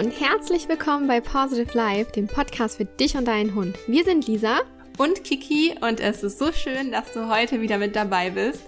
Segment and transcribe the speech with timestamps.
[0.00, 3.76] und herzlich willkommen bei Positive Life, dem Podcast für dich und deinen Hund.
[3.86, 4.60] Wir sind Lisa
[4.96, 8.62] und Kiki und es ist so schön, dass du heute wieder mit dabei bist.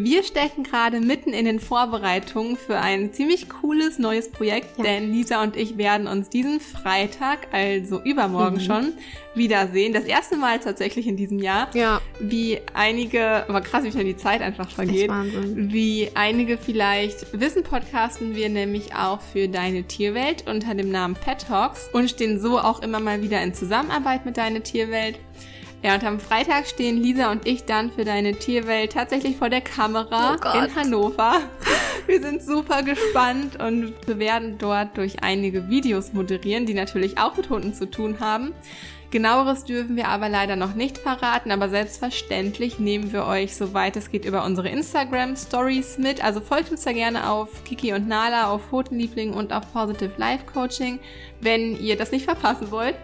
[0.00, 4.84] Wir stecken gerade mitten in den Vorbereitungen für ein ziemlich cooles neues Projekt, ja.
[4.84, 8.60] denn Lisa und ich werden uns diesen Freitag, also übermorgen mhm.
[8.60, 8.92] schon,
[9.34, 9.92] wiedersehen.
[9.92, 11.68] Das erste Mal tatsächlich in diesem Jahr.
[11.74, 12.00] Ja.
[12.20, 15.08] Wie einige, aber krass, wie schnell die Zeit einfach vergeht.
[15.08, 15.72] Wahnsinn.
[15.72, 21.46] Wie einige vielleicht wissen, podcasten wir nämlich auch für Deine Tierwelt unter dem Namen Pet
[21.48, 25.18] Talks und stehen so auch immer mal wieder in Zusammenarbeit mit Deine Tierwelt.
[25.82, 29.60] Ja, und am Freitag stehen Lisa und ich dann für deine Tierwelt tatsächlich vor der
[29.60, 31.40] Kamera oh in Hannover.
[32.06, 37.36] Wir sind super gespannt und wir werden dort durch einige Videos moderieren, die natürlich auch
[37.36, 38.54] mit Hunden zu tun haben.
[39.10, 44.10] Genaueres dürfen wir aber leider noch nicht verraten, aber selbstverständlich nehmen wir euch, soweit es
[44.10, 46.22] geht, über unsere Instagram Stories mit.
[46.22, 50.44] Also folgt uns da gerne auf Kiki und Nala, auf Pfotenliebling und auf Positive Life
[50.52, 50.98] Coaching,
[51.40, 52.96] wenn ihr das nicht verpassen wollt.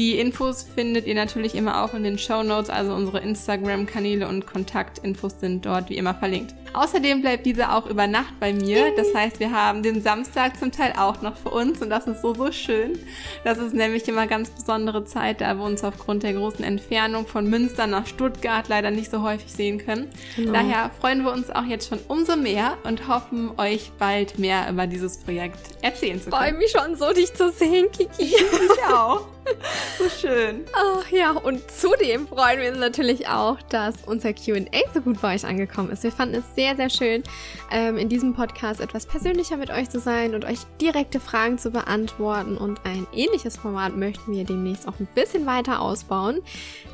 [0.00, 4.46] Die Infos findet ihr natürlich immer auch in den Show Notes, also unsere Instagram-Kanäle und
[4.46, 6.54] Kontaktinfos sind dort wie immer verlinkt.
[6.72, 8.94] Außerdem bleibt diese auch über Nacht bei mir.
[8.96, 12.22] Das heißt, wir haben den Samstag zum Teil auch noch für uns und das ist
[12.22, 12.98] so, so schön.
[13.44, 17.50] Das ist nämlich immer ganz besondere Zeit, da wir uns aufgrund der großen Entfernung von
[17.50, 20.08] Münster nach Stuttgart leider nicht so häufig sehen können.
[20.34, 20.52] Genau.
[20.52, 24.86] Daher freuen wir uns auch jetzt schon umso mehr und hoffen, euch bald mehr über
[24.86, 26.42] dieses Projekt erzählen zu können.
[26.42, 28.34] Ich freue mich schon so, dich zu sehen, Kiki.
[28.34, 29.26] Ich auch.
[29.98, 30.64] So schön.
[30.72, 35.34] Ach ja, und zudem freuen wir uns natürlich auch, dass unser QA so gut bei
[35.34, 36.02] euch angekommen ist.
[36.02, 37.22] Wir fanden es sehr, sehr schön,
[37.70, 41.70] ähm, in diesem Podcast etwas persönlicher mit euch zu sein und euch direkte Fragen zu
[41.70, 42.56] beantworten.
[42.56, 46.40] Und ein ähnliches Format möchten wir demnächst auch ein bisschen weiter ausbauen,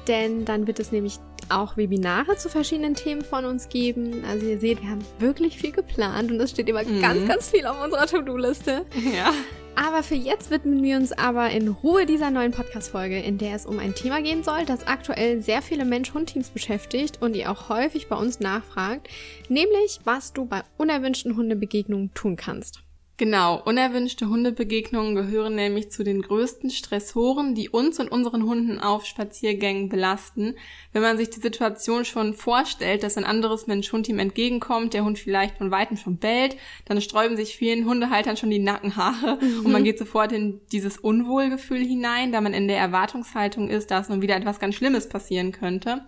[0.09, 1.19] denn dann wird es nämlich
[1.51, 4.25] auch Webinare zu verschiedenen Themen von uns geben.
[4.29, 7.01] Also ihr seht, wir haben wirklich viel geplant und es steht immer mhm.
[7.01, 8.85] ganz, ganz viel auf unserer To-Do-Liste.
[9.15, 9.33] Ja.
[9.79, 13.67] Aber für jetzt widmen wir uns aber in Ruhe dieser neuen Podcast-Folge, in der es
[13.67, 18.09] um ein Thema gehen soll, das aktuell sehr viele Mensch-Hund-Teams beschäftigt und ihr auch häufig
[18.09, 19.09] bei uns nachfragt,
[19.51, 22.86] nämlich was du bei unerwünschten Hundebegegnungen tun kannst.
[23.19, 29.07] Genau, unerwünschte Hundebegegnungen gehören nämlich zu den größten Stressoren, die uns und unseren Hunden auf
[29.07, 30.55] Spaziergängen belasten.
[30.93, 35.19] Wenn man sich die Situation schon vorstellt, dass ein anderes Mensch-Hund ihm entgegenkommt, der Hund
[35.19, 39.65] vielleicht von Weitem schon bellt, dann sträuben sich vielen Hundehaltern schon die Nackenhaare mhm.
[39.65, 44.11] und man geht sofort in dieses Unwohlgefühl hinein, da man in der Erwartungshaltung ist, dass
[44.11, 46.03] nun wieder etwas ganz Schlimmes passieren könnte.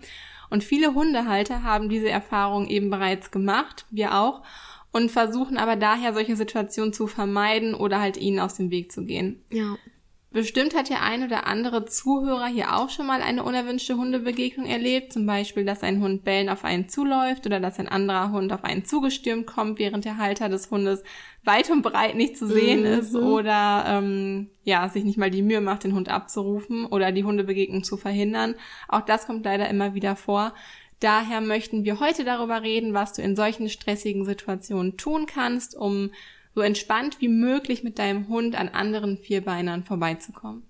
[0.51, 4.43] Und viele Hundehalter haben diese Erfahrung eben bereits gemacht, wir auch
[4.93, 9.04] und versuchen aber daher solche Situationen zu vermeiden oder halt ihnen aus dem Weg zu
[9.04, 9.43] gehen.
[9.50, 9.76] Ja.
[10.31, 15.10] Bestimmt hat der ein oder andere Zuhörer hier auch schon mal eine unerwünschte Hundebegegnung erlebt,
[15.10, 18.62] zum Beispiel, dass ein Hund bellen auf einen zuläuft oder dass ein anderer Hund auf
[18.62, 21.03] einen zugestürmt kommt, während der Halter des Hundes
[21.44, 22.99] weit und breit nicht zu sehen mhm.
[22.99, 27.25] ist oder ähm, ja sich nicht mal die Mühe macht, den Hund abzurufen oder die
[27.25, 28.55] Hundebegegnung zu verhindern.
[28.87, 30.53] Auch das kommt leider immer wieder vor.
[31.01, 36.11] Daher möchten wir heute darüber reden, was du in solchen stressigen Situationen tun kannst, um
[36.55, 40.65] so entspannt wie möglich mit deinem Hund an anderen Vierbeinern vorbeizukommen.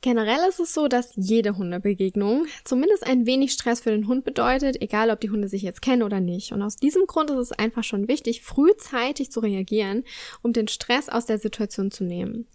[0.00, 4.80] Generell ist es so, dass jede Hundebegegnung zumindest ein wenig Stress für den Hund bedeutet,
[4.80, 6.52] egal ob die Hunde sich jetzt kennen oder nicht.
[6.52, 10.04] Und aus diesem Grund ist es einfach schon wichtig, frühzeitig zu reagieren,
[10.40, 12.46] um den Stress aus der Situation zu nehmen.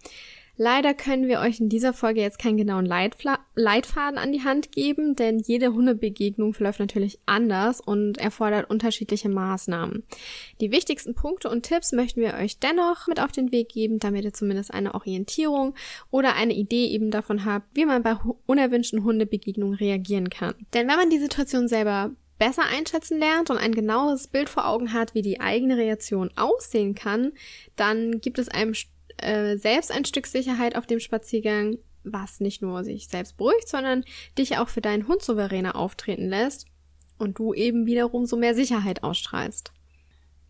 [0.56, 4.70] Leider können wir euch in dieser Folge jetzt keinen genauen Leitfla Leitfaden an die Hand
[4.70, 10.04] geben, denn jede Hundebegegnung verläuft natürlich anders und erfordert unterschiedliche Maßnahmen.
[10.60, 14.24] Die wichtigsten Punkte und Tipps möchten wir euch dennoch mit auf den Weg geben, damit
[14.24, 15.74] ihr zumindest eine Orientierung
[16.10, 18.16] oder eine Idee eben davon habt, wie man bei
[18.46, 20.54] unerwünschten Hundebegegnungen reagieren kann.
[20.72, 24.92] Denn wenn man die Situation selber besser einschätzen lernt und ein genaues Bild vor Augen
[24.92, 27.32] hat, wie die eigene Reaktion aussehen kann,
[27.76, 28.74] dann gibt es einem
[29.18, 34.04] äh, selbst ein Stück Sicherheit auf dem Spaziergang, was nicht nur sich selbst beruhigt, sondern
[34.38, 36.66] dich auch für deinen Hund souveräner auftreten lässt
[37.18, 39.72] und du eben wiederum so mehr Sicherheit ausstrahlst.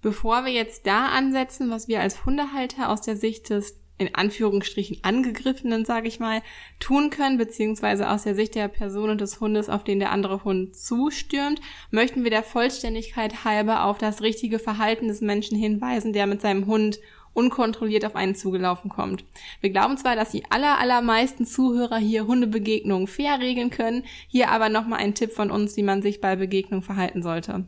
[0.01, 4.99] Bevor wir jetzt da ansetzen, was wir als Hundehalter aus der Sicht des in Anführungsstrichen
[5.03, 6.43] angegriffenen, sage ich mal,
[6.81, 10.43] tun können, beziehungsweise aus der Sicht der Person und des Hundes, auf den der andere
[10.45, 11.61] Hund zustürmt,
[11.91, 16.67] möchten wir der Vollständigkeit halber auf das richtige Verhalten des Menschen hinweisen, der mit seinem
[16.67, 16.99] Hund
[17.35, 19.25] unkontrolliert auf einen zugelaufen kommt.
[19.61, 24.69] Wir glauben zwar, dass die aller, allermeisten Zuhörer hier Hundebegegnungen fair regeln können, hier aber
[24.69, 27.67] nochmal ein Tipp von uns, wie man sich bei Begegnung verhalten sollte.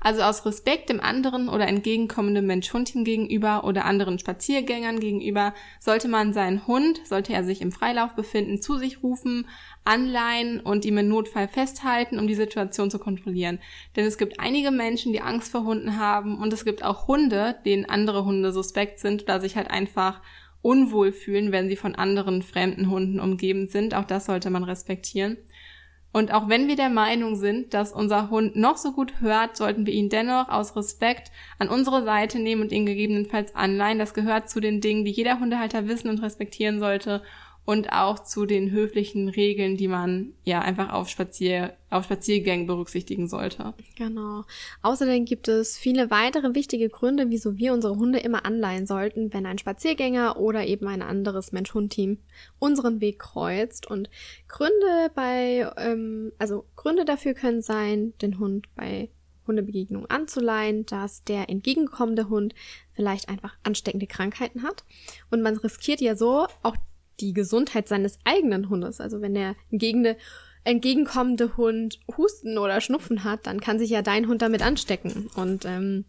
[0.00, 6.32] Also aus Respekt dem anderen oder entgegenkommendem Mensch-Hund gegenüber oder anderen Spaziergängern gegenüber sollte man
[6.32, 9.46] seinen Hund, sollte er sich im Freilauf befinden, zu sich rufen,
[9.84, 13.58] anleihen und ihm im Notfall festhalten, um die Situation zu kontrollieren.
[13.96, 17.56] Denn es gibt einige Menschen, die Angst vor Hunden haben und es gibt auch Hunde,
[17.64, 20.20] denen andere Hunde suspekt sind oder sich halt einfach
[20.64, 23.94] unwohl fühlen, wenn sie von anderen fremden Hunden umgeben sind.
[23.94, 25.36] Auch das sollte man respektieren.
[26.14, 29.84] Und auch wenn wir der Meinung sind, dass unser Hund noch so gut hört, sollten
[29.84, 33.98] wir ihn dennoch aus Respekt an unsere Seite nehmen und ihn gegebenenfalls anleihen.
[33.98, 37.20] Das gehört zu den Dingen, die jeder Hundehalter wissen und respektieren sollte
[37.66, 43.26] und auch zu den höflichen Regeln, die man ja einfach auf, Spazier auf Spaziergängen berücksichtigen
[43.26, 43.72] sollte.
[43.96, 44.44] Genau.
[44.82, 49.46] Außerdem gibt es viele weitere wichtige Gründe, wieso wir unsere Hunde immer anleihen sollten, wenn
[49.46, 52.18] ein Spaziergänger oder eben ein anderes Mensch-Hund-Team
[52.58, 53.90] unseren Weg kreuzt.
[53.90, 54.10] Und
[54.48, 59.08] Gründe bei, ähm, also Gründe dafür können sein, den Hund bei
[59.46, 62.54] Hundebegegnung anzuleihen, dass der entgegenkommende Hund
[62.92, 64.84] vielleicht einfach ansteckende Krankheiten hat.
[65.30, 66.76] Und man riskiert ja so auch
[67.20, 69.00] die Gesundheit seines eigenen Hundes.
[69.00, 70.16] Also wenn der entgegende,
[70.64, 75.30] entgegenkommende Hund Husten oder Schnupfen hat, dann kann sich ja dein Hund damit anstecken.
[75.36, 76.04] Und ähm,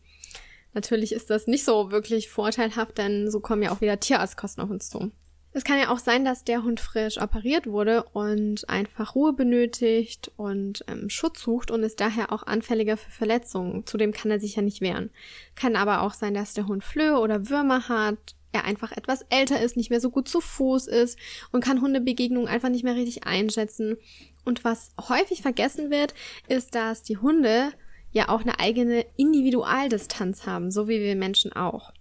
[0.74, 4.70] natürlich ist das nicht so wirklich vorteilhaft, denn so kommen ja auch wieder Tierarztkosten auf
[4.70, 5.12] uns zu.
[5.56, 10.30] Es kann ja auch sein, dass der Hund frisch operiert wurde und einfach Ruhe benötigt
[10.36, 13.86] und ähm, Schutz sucht und ist daher auch anfälliger für Verletzungen.
[13.86, 15.12] Zudem kann er sich ja nicht wehren.
[15.56, 19.62] Kann aber auch sein, dass der Hund Flöhe oder Würmer hat er einfach etwas älter
[19.62, 21.20] ist, nicht mehr so gut zu Fuß ist
[21.52, 23.98] und kann Hundebegegnungen einfach nicht mehr richtig einschätzen.
[24.44, 26.14] Und was häufig vergessen wird,
[26.48, 27.72] ist, dass die Hunde
[28.12, 31.92] ja auch eine eigene Individualdistanz haben, so wie wir Menschen auch.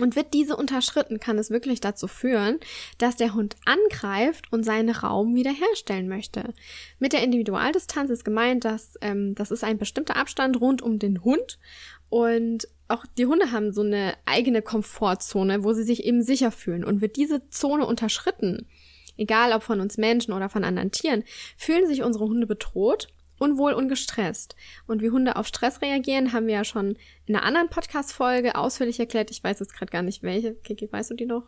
[0.00, 2.60] Und wird diese unterschritten, kann es wirklich dazu führen,
[2.98, 6.54] dass der Hund angreift und seinen Raum wiederherstellen möchte.
[6.98, 11.24] Mit der Individualdistanz ist gemeint, dass ähm, das ist ein bestimmter Abstand rund um den
[11.24, 11.58] Hund
[12.08, 16.84] und auch die Hunde haben so eine eigene Komfortzone, wo sie sich eben sicher fühlen.
[16.84, 18.66] Und wird diese Zone unterschritten,
[19.18, 21.24] egal ob von uns Menschen oder von anderen Tieren,
[21.56, 23.08] fühlen sich unsere Hunde bedroht,
[23.38, 24.56] unwohl und gestresst.
[24.86, 26.96] Und wie Hunde auf Stress reagieren, haben wir ja schon
[27.26, 29.30] in einer anderen Podcast-Folge ausführlich erklärt.
[29.30, 30.54] Ich weiß jetzt gerade gar nicht welche.
[30.54, 31.44] Kiki, weißt du die noch?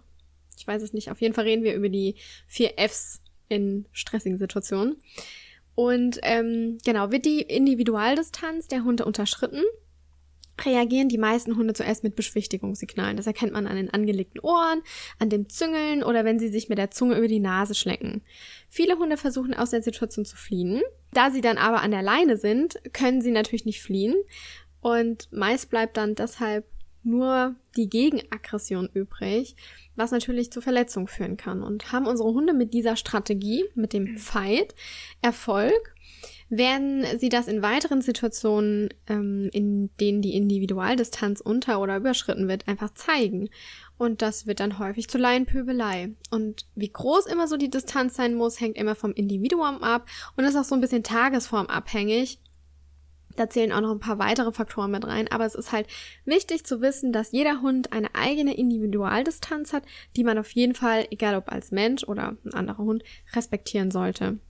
[0.58, 1.10] Ich weiß es nicht.
[1.10, 2.16] Auf jeden Fall reden wir über die
[2.46, 4.96] vier Fs in stressigen Situationen.
[5.74, 9.62] Und ähm, genau, wird die Individualdistanz der Hunde unterschritten,
[10.64, 13.16] reagieren die meisten Hunde zuerst mit Beschwichtigungssignalen.
[13.16, 14.82] Das erkennt man an den angelegten Ohren,
[15.18, 18.22] an dem Züngeln oder wenn sie sich mit der Zunge über die Nase schlecken.
[18.68, 20.82] Viele Hunde versuchen aus der Situation zu fliehen.
[21.12, 24.14] Da sie dann aber an der Leine sind, können sie natürlich nicht fliehen.
[24.80, 26.64] Und meist bleibt dann deshalb
[27.02, 29.56] nur die Gegenaggression übrig,
[29.96, 31.62] was natürlich zu Verletzungen führen kann.
[31.62, 34.74] Und haben unsere Hunde mit dieser Strategie, mit dem Fight,
[35.22, 35.94] Erfolg,
[36.50, 42.66] werden sie das in weiteren Situationen, ähm, in denen die Individualdistanz unter- oder überschritten wird,
[42.66, 43.48] einfach zeigen.
[43.96, 46.10] Und das wird dann häufig zur Laienpöbelei.
[46.30, 50.06] Und wie groß immer so die Distanz sein muss, hängt immer vom Individuum ab
[50.36, 52.40] und ist auch so ein bisschen tagesformabhängig.
[53.36, 55.86] Da zählen auch noch ein paar weitere Faktoren mit rein, aber es ist halt
[56.24, 59.84] wichtig zu wissen, dass jeder Hund eine eigene Individualdistanz hat,
[60.16, 63.04] die man auf jeden Fall, egal ob als Mensch oder ein anderer Hund,
[63.36, 64.40] respektieren sollte.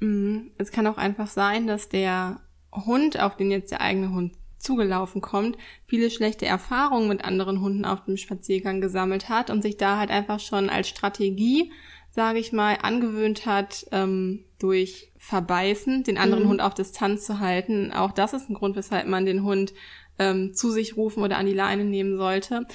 [0.00, 0.50] Mhm.
[0.58, 2.40] Es kann auch einfach sein, dass der
[2.72, 5.56] Hund, auf den jetzt der eigene Hund zugelaufen kommt,
[5.86, 10.10] viele schlechte Erfahrungen mit anderen Hunden auf dem Spaziergang gesammelt hat und sich da halt
[10.10, 11.72] einfach schon als Strategie,
[12.10, 16.48] sage ich mal, angewöhnt hat, ähm, durch Verbeißen den anderen mhm.
[16.48, 17.92] Hund auf Distanz zu halten.
[17.92, 19.74] Auch das ist ein Grund, weshalb man den Hund
[20.18, 22.66] ähm, zu sich rufen oder an die Leine nehmen sollte.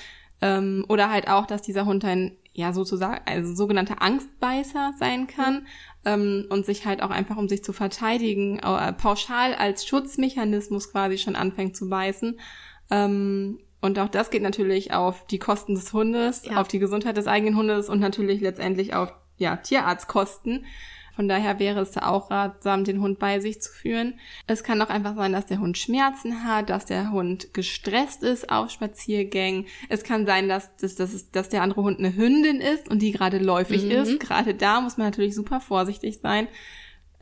[0.41, 5.67] Ähm, oder halt auch, dass dieser Hund ein ja sozusagen, also sogenannter Angstbeißer sein kann
[6.05, 11.17] ähm, und sich halt auch einfach, um sich zu verteidigen, äh, pauschal als Schutzmechanismus quasi
[11.17, 12.39] schon anfängt zu beißen.
[12.89, 16.61] Ähm, und auch das geht natürlich auf die Kosten des Hundes, ja.
[16.61, 20.65] auf die Gesundheit des eigenen Hundes und natürlich letztendlich auf ja, Tierarztkosten.
[21.15, 24.15] Von daher wäre es da auch ratsam, den Hund bei sich zu führen.
[24.47, 28.49] Es kann auch einfach sein, dass der Hund Schmerzen hat, dass der Hund gestresst ist
[28.49, 29.65] auf Spaziergängen.
[29.89, 33.11] Es kann sein, dass, dass, dass, dass der andere Hund eine Hündin ist und die
[33.11, 33.91] gerade läufig mhm.
[33.91, 34.19] ist.
[34.19, 36.47] Gerade da muss man natürlich super vorsichtig sein.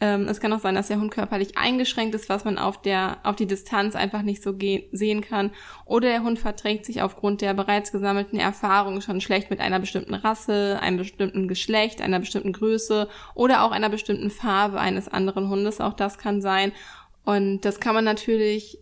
[0.01, 3.17] Ähm, es kann auch sein, dass der Hund körperlich eingeschränkt ist, was man auf der,
[3.23, 4.55] auf die Distanz einfach nicht so
[4.91, 5.51] sehen kann.
[5.85, 10.13] Oder der Hund verträgt sich aufgrund der bereits gesammelten Erfahrung schon schlecht mit einer bestimmten
[10.13, 15.81] Rasse, einem bestimmten Geschlecht, einer bestimmten Größe oder auch einer bestimmten Farbe eines anderen Hundes.
[15.81, 16.71] Auch das kann sein.
[17.25, 18.79] Und das kann man natürlich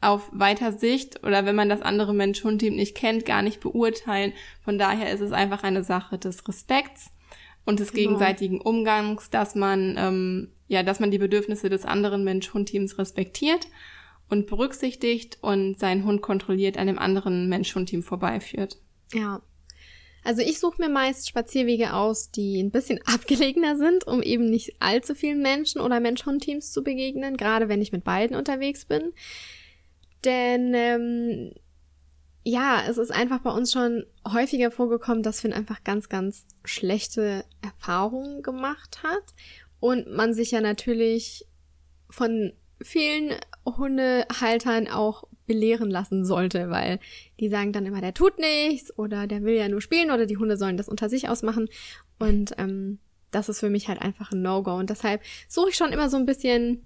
[0.00, 4.32] auf weiter Sicht oder wenn man das andere Mensch-Hund-Team nicht kennt, gar nicht beurteilen.
[4.64, 7.12] Von daher ist es einfach eine Sache des Respekts
[7.64, 8.08] und des genau.
[8.08, 13.68] gegenseitigen Umgangs, dass man ähm, ja, dass man die Bedürfnisse des anderen Mensch-Hund-Teams respektiert
[14.30, 18.78] und berücksichtigt und seinen Hund kontrolliert an dem anderen Mensch-Hund-Team vorbeiführt.
[19.12, 19.42] Ja.
[20.24, 24.76] Also ich suche mir meist Spazierwege aus, die ein bisschen abgelegener sind, um eben nicht
[24.80, 29.12] allzu vielen Menschen oder Mensch-Hund-Teams zu begegnen, gerade wenn ich mit beiden unterwegs bin.
[30.24, 31.52] Denn ähm,
[32.44, 37.44] ja, es ist einfach bei uns schon häufiger vorgekommen, dass Finn einfach ganz, ganz schlechte
[37.62, 39.22] Erfahrungen gemacht hat.
[39.78, 41.46] Und man sich ja natürlich
[42.08, 43.32] von vielen
[43.64, 46.98] Hundehaltern auch belehren lassen sollte, weil
[47.40, 50.36] die sagen dann immer, der tut nichts oder der will ja nur spielen oder die
[50.36, 51.68] Hunde sollen das unter sich ausmachen.
[52.18, 52.98] Und ähm,
[53.30, 54.74] das ist für mich halt einfach ein No-Go.
[54.74, 56.84] Und deshalb suche ich schon immer so ein bisschen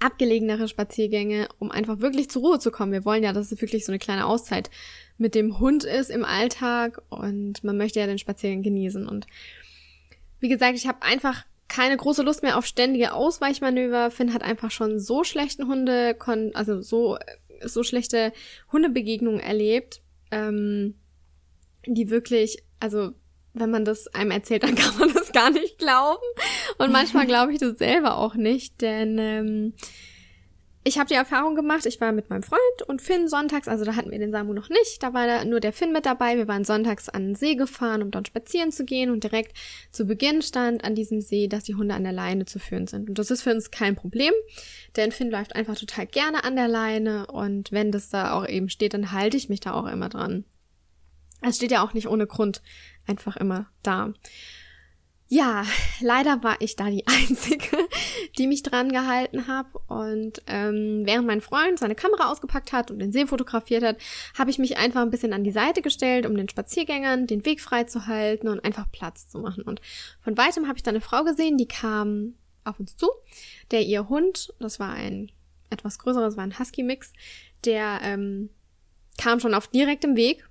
[0.00, 2.92] abgelegenere Spaziergänge, um einfach wirklich zur Ruhe zu kommen.
[2.92, 4.70] Wir wollen ja, dass es wirklich so eine kleine Auszeit
[5.18, 9.06] mit dem Hund ist im Alltag und man möchte ja den Spaziergang genießen.
[9.06, 9.26] Und
[10.40, 14.10] wie gesagt, ich habe einfach keine große Lust mehr auf ständige Ausweichmanöver.
[14.10, 16.16] Finn hat einfach schon so schlechten Hunde,
[16.54, 17.18] also so,
[17.62, 18.32] so schlechte
[18.72, 20.94] Hundebegegnungen erlebt, ähm,
[21.86, 23.12] die wirklich, also
[23.54, 26.22] wenn man das einem erzählt, dann kann man das gar nicht glauben.
[26.78, 29.74] Und manchmal glaube ich das selber auch nicht, denn ähm,
[30.86, 33.96] ich habe die Erfahrung gemacht, ich war mit meinem Freund und Finn sonntags, also da
[33.96, 36.36] hatten wir den Samu noch nicht, da war da nur der Finn mit dabei.
[36.36, 39.56] Wir waren sonntags an den See gefahren, um dort spazieren zu gehen und direkt
[39.90, 43.08] zu Beginn stand an diesem See, dass die Hunde an der Leine zu führen sind.
[43.08, 44.34] Und das ist für uns kein Problem,
[44.94, 48.68] denn Finn läuft einfach total gerne an der Leine und wenn das da auch eben
[48.68, 50.44] steht, dann halte ich mich da auch immer dran.
[51.40, 52.62] Es steht ja auch nicht ohne Grund
[53.06, 54.12] einfach immer da.
[55.28, 55.64] Ja,
[56.00, 57.76] leider war ich da die Einzige,
[58.38, 59.78] die mich dran gehalten habe.
[59.88, 63.96] Und ähm, während mein Freund seine Kamera ausgepackt hat und den See fotografiert hat,
[64.38, 67.60] habe ich mich einfach ein bisschen an die Seite gestellt, um den Spaziergängern den Weg
[67.60, 69.64] frei zu halten und einfach Platz zu machen.
[69.64, 69.80] Und
[70.22, 73.08] von weitem habe ich da eine Frau gesehen, die kam auf uns zu,
[73.70, 75.30] der ihr Hund, das war ein
[75.70, 77.12] etwas größeres, war ein Husky-Mix,
[77.64, 78.50] der ähm,
[79.18, 80.44] kam schon auf direktem Weg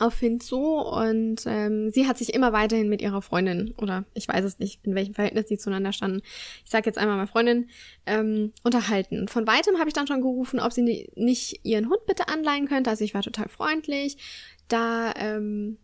[0.00, 4.28] auf Finn zu und ähm, sie hat sich immer weiterhin mit ihrer Freundin oder ich
[4.28, 6.22] weiß es nicht, in welchem Verhältnis die zueinander standen.
[6.64, 7.68] Ich sage jetzt einmal mal Freundin
[8.06, 9.28] ähm, unterhalten.
[9.28, 12.90] Von weitem habe ich dann schon gerufen, ob sie nicht ihren Hund bitte anleihen könnte.
[12.90, 14.16] Also ich war total freundlich,
[14.68, 15.78] da ähm,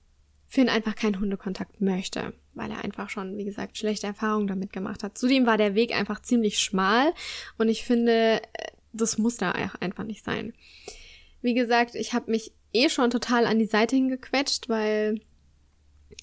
[0.46, 5.02] Finn einfach keinen Hundekontakt möchte, weil er einfach schon, wie gesagt, schlechte Erfahrungen damit gemacht
[5.02, 5.18] hat.
[5.18, 7.12] Zudem war der Weg einfach ziemlich schmal
[7.58, 8.40] und ich finde,
[8.92, 10.54] das muss da einfach nicht sein.
[11.42, 15.20] Wie gesagt, ich habe mich eh schon total an die Seite hingequetscht, weil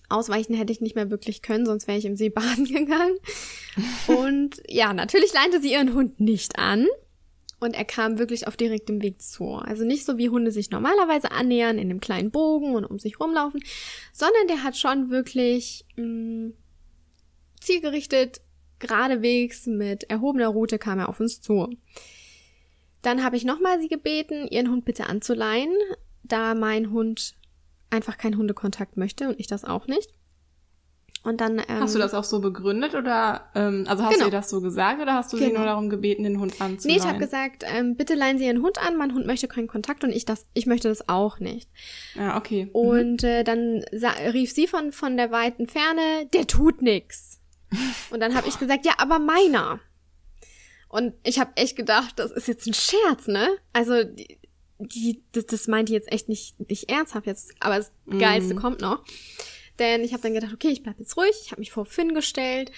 [0.10, 3.18] ausweichen hätte ich nicht mehr wirklich können, sonst wäre ich im See baden gegangen.
[4.08, 6.88] Und ja, natürlich leinte sie ihren Hund nicht an.
[7.62, 9.56] Und er kam wirklich auf direktem Weg zu.
[9.56, 13.20] Also nicht so wie Hunde sich normalerweise annähern in einem kleinen Bogen und um sich
[13.20, 13.64] rumlaufen,
[14.12, 16.54] sondern der hat schon wirklich mh, mm,
[17.62, 18.42] zielgerichtet,
[18.80, 21.70] geradewegs mit erhobener Route kam er auf uns zu.
[23.02, 25.74] Dann habe ich nochmal sie gebeten, ihren Hund bitte anzuleihen
[26.27, 27.36] da mein Hund
[27.89, 30.10] einfach keinen Hundekontakt möchte und ich das auch nicht.
[31.25, 31.58] Und dann.
[31.58, 34.25] Ähm, hast du das auch so begründet oder ähm, also hast genau.
[34.25, 35.50] du ihr das so gesagt oder hast du genau.
[35.50, 36.79] sie nur darum gebeten, den Hund anzuleihen?
[36.86, 39.67] Nee, ich habe gesagt, ähm, bitte leihen Sie Ihren Hund an, mein Hund möchte keinen
[39.67, 41.70] Kontakt und ich das, ich möchte das auch nicht.
[42.13, 42.70] Ja, okay.
[42.74, 43.27] Und mhm.
[43.27, 43.84] äh, dann
[44.34, 47.41] rief sie von von der weiten Ferne, der tut nix.
[48.12, 49.79] Und dann habe ich gesagt, ja, aber meiner.
[50.88, 53.50] Und ich habe echt gedacht, das ist jetzt ein Scherz, ne?
[53.74, 53.96] Also
[54.79, 58.20] die, das, das meint die jetzt echt nicht, nicht ernsthaft jetzt, aber das mm.
[58.20, 59.03] Geilste kommt noch.
[59.79, 62.13] Denn ich habe dann gedacht, okay, ich bleib jetzt ruhig, ich habe mich vor Finn
[62.13, 62.72] gestellt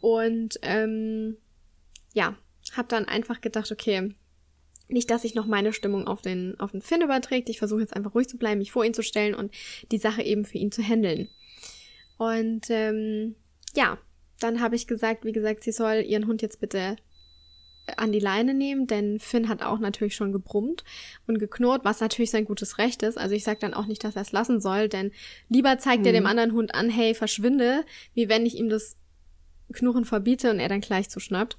[0.00, 1.36] und ähm,
[2.14, 2.36] ja,
[2.76, 4.14] habe dann einfach gedacht, okay,
[4.88, 7.50] nicht, dass sich noch meine Stimmung auf den, auf den Finn überträgt.
[7.50, 9.52] Ich versuche jetzt einfach ruhig zu bleiben, mich vor ihn zu stellen und
[9.92, 11.28] die Sache eben für ihn zu handeln.
[12.16, 13.34] Und ähm,
[13.74, 13.98] ja,
[14.40, 16.96] dann habe ich gesagt, wie gesagt, sie soll ihren Hund jetzt bitte
[17.96, 20.84] an die Leine nehmen, denn Finn hat auch natürlich schon gebrummt
[21.26, 23.18] und geknurrt, was natürlich sein gutes Recht ist.
[23.18, 25.12] Also ich sage dann auch nicht, dass er es lassen soll, denn
[25.48, 26.06] lieber zeigt mhm.
[26.06, 26.30] er dem mhm.
[26.30, 28.96] anderen Hund an, hey, verschwinde, wie wenn ich ihm das
[29.72, 31.58] Knurren verbiete und er dann gleich zuschnappt.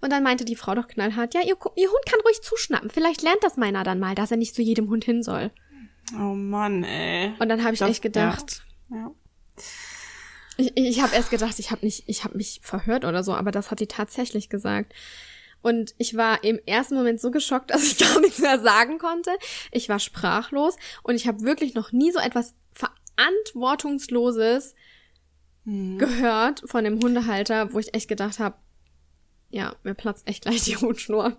[0.00, 2.90] Und dann meinte die Frau doch knallhart, ja, ihr, ihr Hund kann ruhig zuschnappen.
[2.90, 5.50] Vielleicht lernt das meiner dann mal, dass er nicht zu jedem Hund hin soll.
[6.14, 7.32] Oh Mann, ey.
[7.38, 8.62] Und dann habe ich das, echt gedacht.
[8.90, 8.96] Ja.
[8.96, 9.10] ja.
[10.56, 13.50] Ich, ich habe erst gedacht, ich habe nicht, ich habe mich verhört oder so, aber
[13.50, 14.92] das hat die tatsächlich gesagt.
[15.62, 19.30] Und ich war im ersten Moment so geschockt, dass ich gar nichts mehr sagen konnte.
[19.72, 24.74] Ich war sprachlos und ich habe wirklich noch nie so etwas Verantwortungsloses
[25.64, 25.98] hm.
[25.98, 28.56] gehört von dem Hundehalter, wo ich echt gedacht habe,
[29.50, 31.38] ja, mir platzt echt gleich die Hutschnur.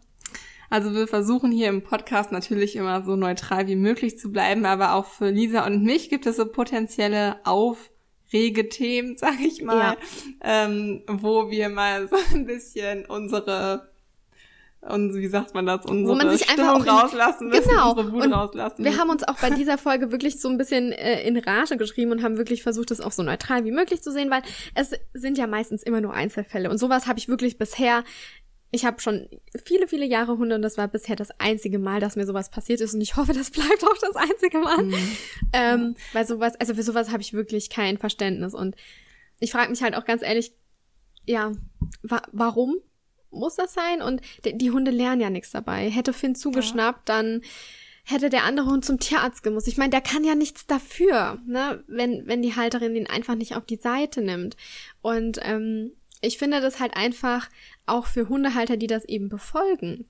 [0.69, 4.93] Also wir versuchen hier im Podcast natürlich immer so neutral wie möglich zu bleiben, aber
[4.93, 9.99] auch für Lisa und mich gibt es so potenzielle Aufregethemen, sag ich mal, ja.
[10.41, 13.88] ähm, wo wir mal so ein bisschen unsere
[14.81, 17.91] und wie sagt man das, unsere Wo man sich Stimmung einfach auch rauslassen müssen, genau.
[17.91, 20.93] unsere Wut und rauslassen Wir haben uns auch bei dieser Folge wirklich so ein bisschen
[20.93, 24.11] äh, in Rage geschrieben und haben wirklich versucht, das auch so neutral wie möglich zu
[24.11, 24.41] sehen, weil
[24.75, 28.03] es sind ja meistens immer nur Einzelfälle und sowas habe ich wirklich bisher
[28.71, 29.27] ich habe schon
[29.65, 32.81] viele, viele Jahre Hunde und das war bisher das einzige Mal, dass mir sowas passiert
[32.81, 34.83] ist und ich hoffe, das bleibt auch das einzige Mal.
[34.83, 35.15] Mhm.
[35.53, 38.75] Ähm, weil sowas, also für sowas habe ich wirklich kein Verständnis und
[39.39, 40.53] ich frage mich halt auch ganz ehrlich,
[41.25, 41.51] ja,
[42.03, 42.75] wa warum
[43.31, 44.01] muss das sein?
[44.01, 45.89] Und die Hunde lernen ja nichts dabei.
[45.89, 47.15] Hätte Finn zugeschnappt, ja.
[47.15, 47.41] dann
[48.03, 49.67] hätte der andere Hund zum Tierarzt gemusst.
[49.67, 53.55] Ich meine, der kann ja nichts dafür, ne, wenn, wenn die Halterin ihn einfach nicht
[53.55, 54.57] auf die Seite nimmt.
[55.01, 57.49] Und ähm, ich finde das halt einfach
[57.85, 60.05] auch für Hundehalter, die das eben befolgen.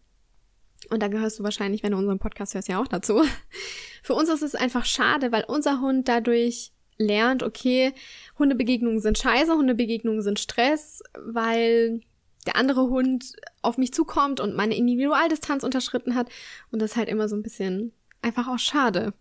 [0.89, 3.23] Und da gehörst du wahrscheinlich, wenn du unseren Podcast hörst, ja auch dazu.
[4.03, 7.93] Für uns ist es einfach schade, weil unser Hund dadurch lernt, okay,
[8.37, 12.01] Hundebegegnungen sind scheiße, Hundebegegnungen sind Stress, weil
[12.45, 16.29] der andere Hund auf mich zukommt und meine Individualdistanz unterschritten hat.
[16.71, 17.91] Und das ist halt immer so ein bisschen
[18.21, 19.13] einfach auch schade.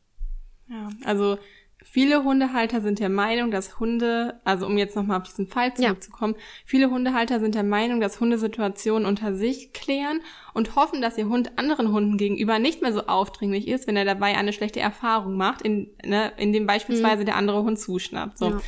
[0.68, 1.38] Ja, also
[1.84, 6.34] Viele Hundehalter sind der Meinung, dass Hunde, also um jetzt nochmal auf diesen Fall zurückzukommen,
[6.37, 6.42] ja.
[6.64, 10.20] viele Hundehalter sind der Meinung, dass Hunde Situationen unter sich klären
[10.54, 14.04] und hoffen, dass ihr Hund anderen Hunden gegenüber nicht mehr so aufdringlich ist, wenn er
[14.04, 17.26] dabei eine schlechte Erfahrung macht, in, ne, in dem beispielsweise mhm.
[17.26, 18.38] der andere Hund zuschnappt.
[18.38, 18.50] So.
[18.50, 18.60] Ja.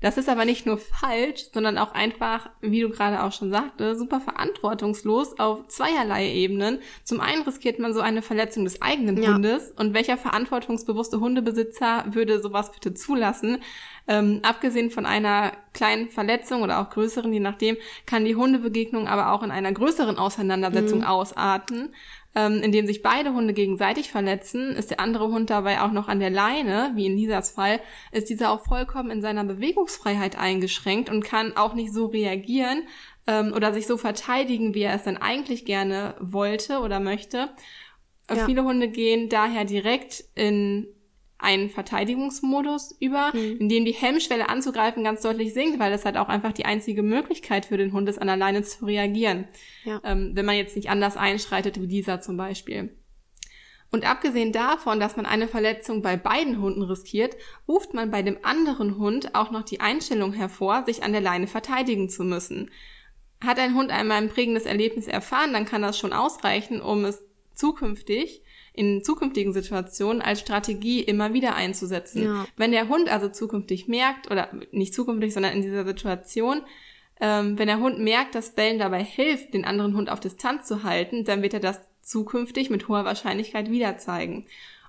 [0.00, 3.96] Das ist aber nicht nur falsch, sondern auch einfach, wie du gerade auch schon sagte,
[3.96, 6.78] super verantwortungslos auf zweierlei Ebenen.
[7.02, 9.34] Zum einen riskiert man so eine Verletzung des eigenen ja.
[9.34, 13.58] Hundes und welcher verantwortungsbewusste Hundebesitzer würde sowas bitte zulassen?
[14.06, 17.76] Ähm, abgesehen von einer kleinen Verletzung oder auch größeren, je nachdem,
[18.06, 21.06] kann die Hundebegegnung aber auch in einer größeren Auseinandersetzung mhm.
[21.06, 21.92] ausarten
[22.34, 26.08] ähm, in dem sich beide Hunde gegenseitig verletzen, ist der andere Hund dabei auch noch
[26.08, 27.80] an der Leine, wie in Lisas Fall,
[28.12, 32.82] ist dieser auch vollkommen in seiner Bewegungsfreiheit eingeschränkt und kann auch nicht so reagieren
[33.26, 37.48] ähm, oder sich so verteidigen, wie er es dann eigentlich gerne wollte oder möchte.
[38.28, 38.44] Äh, ja.
[38.44, 40.86] Viele Hunde gehen daher direkt in
[41.38, 43.58] einen Verteidigungsmodus über, mhm.
[43.60, 47.02] in dem die Hemmschwelle anzugreifen ganz deutlich sinkt, weil das halt auch einfach die einzige
[47.02, 49.46] Möglichkeit für den Hund ist, an alleine zu reagieren.
[49.84, 50.00] Ja.
[50.04, 52.96] Ähm, wenn man jetzt nicht anders einschreitet wie dieser zum Beispiel.
[53.90, 58.38] Und abgesehen davon, dass man eine Verletzung bei beiden Hunden riskiert, ruft man bei dem
[58.42, 62.70] anderen Hund auch noch die Einstellung hervor, sich an der Leine verteidigen zu müssen.
[63.40, 67.22] Hat ein Hund einmal ein prägendes Erlebnis erfahren, dann kann das schon ausreichen, um es
[67.54, 68.42] zukünftig
[68.78, 72.22] in zukünftigen Situationen als Strategie immer wieder einzusetzen.
[72.22, 72.46] Ja.
[72.56, 76.62] Wenn der Hund also zukünftig merkt, oder nicht zukünftig, sondern in dieser Situation,
[77.20, 80.84] ähm, wenn der Hund merkt, dass Bellen dabei hilft, den anderen Hund auf Distanz zu
[80.84, 84.46] halten, dann wird er das zukünftig mit hoher Wahrscheinlichkeit wieder zeigen.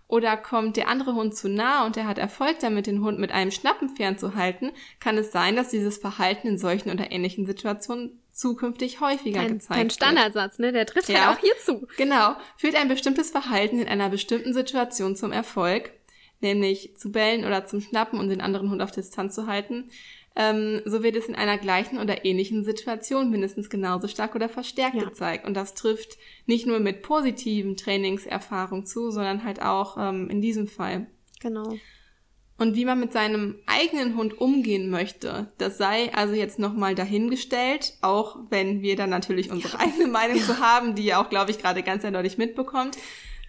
[0.07, 3.31] Oder kommt der andere Hund zu nah und er hat Erfolg damit, den Hund mit
[3.31, 9.01] einem Schnappen fernzuhalten, kann es sein, dass dieses Verhalten in solchen oder ähnlichen Situationen zukünftig
[9.01, 10.71] häufiger kein, gezeigt Kein Standardsatz, ne?
[10.71, 11.87] Der trifft ja, halt auch hier zu.
[11.97, 12.35] Genau.
[12.57, 15.91] Führt ein bestimmtes Verhalten in einer bestimmten Situation zum Erfolg,
[16.39, 19.89] nämlich zu bellen oder zum Schnappen und den anderen Hund auf Distanz zu halten,
[20.35, 24.95] ähm, so wird es in einer gleichen oder ähnlichen Situation mindestens genauso stark oder verstärkt
[24.95, 25.03] ja.
[25.03, 25.45] gezeigt.
[25.45, 30.67] Und das trifft nicht nur mit positiven Trainingserfahrungen zu, sondern halt auch ähm, in diesem
[30.67, 31.07] Fall.
[31.41, 31.75] Genau.
[32.59, 37.93] Und wie man mit seinem eigenen Hund umgehen möchte, das sei also jetzt nochmal dahingestellt,
[38.01, 39.79] auch wenn wir dann natürlich unsere ja.
[39.85, 42.97] eigene Meinung zu haben, die ihr auch, glaube ich, gerade ganz eindeutig mitbekommt,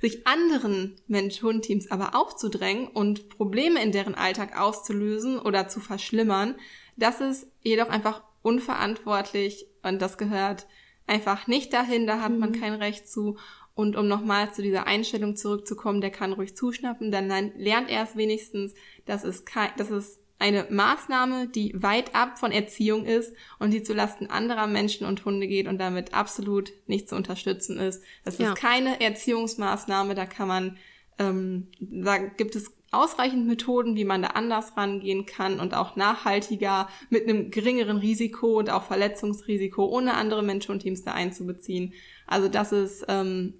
[0.00, 6.54] sich anderen Mensch-Hund-Teams aber aufzudrängen und Probleme in deren Alltag auszulösen oder zu verschlimmern,
[6.96, 10.66] das ist jedoch einfach unverantwortlich und das gehört
[11.10, 12.60] einfach nicht dahin, da hat man mhm.
[12.60, 13.36] kein Recht zu.
[13.74, 18.16] Und um nochmal zu dieser Einstellung zurückzukommen, der kann ruhig zuschnappen, dann lernt er es
[18.16, 18.74] wenigstens,
[19.06, 23.82] dass es, kein, dass es eine Maßnahme, die weit ab von Erziehung ist und die
[23.82, 28.02] zulasten anderer Menschen und Hunde geht und damit absolut nicht zu unterstützen ist.
[28.24, 28.48] Das ja.
[28.48, 30.78] ist keine Erziehungsmaßnahme, da kann man,
[31.18, 36.88] ähm, da gibt es ausreichend Methoden, wie man da anders rangehen kann und auch nachhaltiger
[37.10, 41.92] mit einem geringeren Risiko und auch Verletzungsrisiko, ohne andere Menschen und Teams da einzubeziehen.
[42.30, 43.54] Also das ist ähm,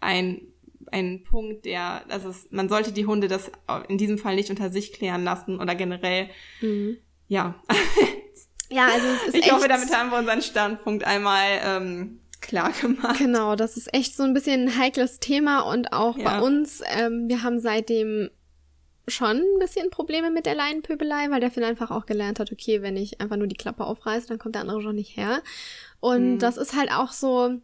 [0.00, 0.42] ein,
[0.90, 3.50] ein Punkt, der, also es, man sollte die Hunde das
[3.88, 6.28] in diesem Fall nicht unter sich klären lassen oder generell,
[6.60, 6.98] mhm.
[7.28, 7.54] ja.
[8.70, 9.52] ja, also es ist Ich echt...
[9.52, 13.18] hoffe, damit haben wir unseren Standpunkt einmal ähm, klar gemacht.
[13.18, 16.24] Genau, das ist echt so ein bisschen ein heikles Thema und auch ja.
[16.24, 18.30] bei uns, ähm, wir haben seitdem
[19.06, 22.82] schon ein bisschen Probleme mit der Leinenpöbelei, weil der Finn einfach auch gelernt hat, okay,
[22.82, 25.42] wenn ich einfach nur die Klappe aufreiße, dann kommt der andere schon nicht her.
[26.00, 26.38] Und mhm.
[26.38, 27.60] das ist halt auch so,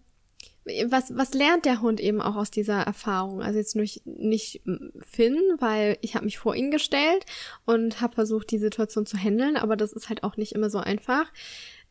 [0.87, 3.43] was, was lernt der Hund eben auch aus dieser Erfahrung?
[3.43, 4.63] Also jetzt nicht, nicht
[5.01, 7.27] Finn, weil ich habe mich vor ihn gestellt
[7.67, 10.79] und habe versucht, die Situation zu handeln, aber das ist halt auch nicht immer so
[10.79, 11.31] einfach.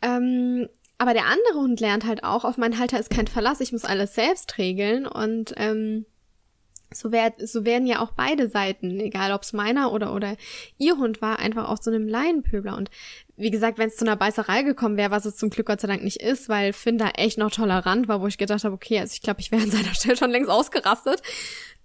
[0.02, 3.72] Ähm, aber der andere Hund lernt halt auch, auf meinen Halter ist kein Verlass, ich
[3.72, 6.06] muss alles selbst regeln und ähm,
[6.96, 10.36] so, werd, so werden ja auch beide Seiten, egal ob es meiner oder, oder
[10.78, 12.78] ihr Hund war, einfach auch so einem Laienpöbler.
[12.78, 12.90] Und
[13.36, 15.88] wie gesagt, wenn es zu einer Beißerei gekommen wäre, was es zum Glück Gott sei
[15.88, 19.00] Dank nicht ist, weil Finn da echt noch tolerant war, wo ich gedacht habe, okay,
[19.00, 21.22] also ich glaube, ich wäre an seiner Stelle schon längst ausgerastet.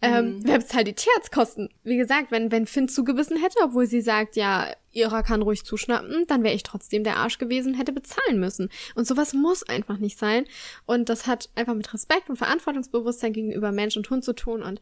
[0.01, 0.41] Ähm, mhm.
[0.45, 1.71] wer bezahlt die Tierarztkosten?
[1.83, 6.25] Wie gesagt, wenn, wenn Finn zugebissen hätte, obwohl sie sagt, ja, ihrer kann ruhig zuschnappen,
[6.29, 8.69] dann wäre ich trotzdem der Arsch gewesen, hätte bezahlen müssen.
[8.95, 10.45] Und sowas muss einfach nicht sein.
[10.87, 14.63] Und das hat einfach mit Respekt und Verantwortungsbewusstsein gegenüber Mensch und Hund zu tun.
[14.63, 14.81] Und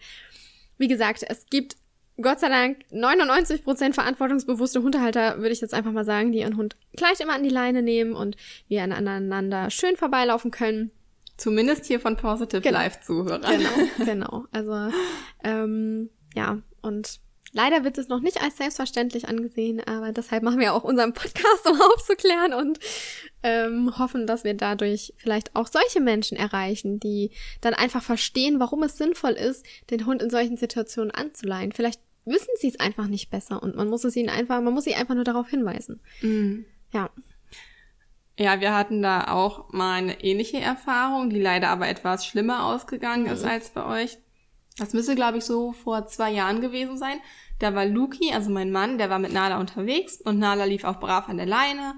[0.78, 1.76] wie gesagt, es gibt
[2.20, 6.76] Gott sei Dank 99% verantwortungsbewusste Hundehalter, würde ich jetzt einfach mal sagen, die ihren Hund
[6.96, 8.36] gleich immer an die Leine nehmen und
[8.68, 10.90] wir aneinander schön vorbeilaufen können.
[11.36, 12.78] Zumindest hier von Positive genau.
[12.78, 13.42] Live Zuhörern.
[13.42, 13.70] Genau,
[14.04, 14.44] genau.
[14.52, 14.90] Also
[15.44, 17.20] ähm, ja, und
[17.52, 21.68] leider wird es noch nicht als selbstverständlich angesehen, aber deshalb machen wir auch unseren Podcast,
[21.68, 22.78] um aufzuklären und
[23.42, 28.82] ähm, hoffen, dass wir dadurch vielleicht auch solche Menschen erreichen, die dann einfach verstehen, warum
[28.82, 31.72] es sinnvoll ist, den Hund in solchen Situationen anzuleihen.
[31.72, 34.84] Vielleicht wissen sie es einfach nicht besser und man muss es ihnen einfach, man muss
[34.84, 36.00] sie einfach nur darauf hinweisen.
[36.20, 36.66] Mhm.
[36.92, 37.10] Ja.
[38.38, 43.24] Ja, wir hatten da auch mal eine ähnliche Erfahrung, die leider aber etwas schlimmer ausgegangen
[43.24, 43.30] mhm.
[43.30, 44.18] ist als bei euch.
[44.76, 47.18] Das müsste, glaube ich, so vor zwei Jahren gewesen sein.
[47.58, 51.00] Da war Luki, also mein Mann, der war mit Nala unterwegs und Nala lief auch
[51.00, 51.94] brav an der Leine.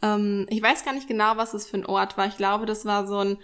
[0.00, 2.26] Ähm, ich weiß gar nicht genau, was das für ein Ort war.
[2.26, 3.38] Ich glaube, das war so ein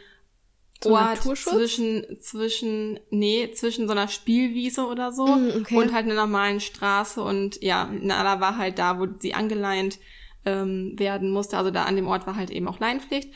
[0.83, 5.77] so Ort zwischen, zwischen, nee, zwischen so einer Spielwiese oder so mm, okay.
[5.77, 9.99] und halt einer normalen Straße und ja, Nala war halt da, wo sie angeleint
[10.45, 11.59] ähm, werden musste.
[11.59, 13.33] Also da an dem Ort war halt eben auch Leinpflicht.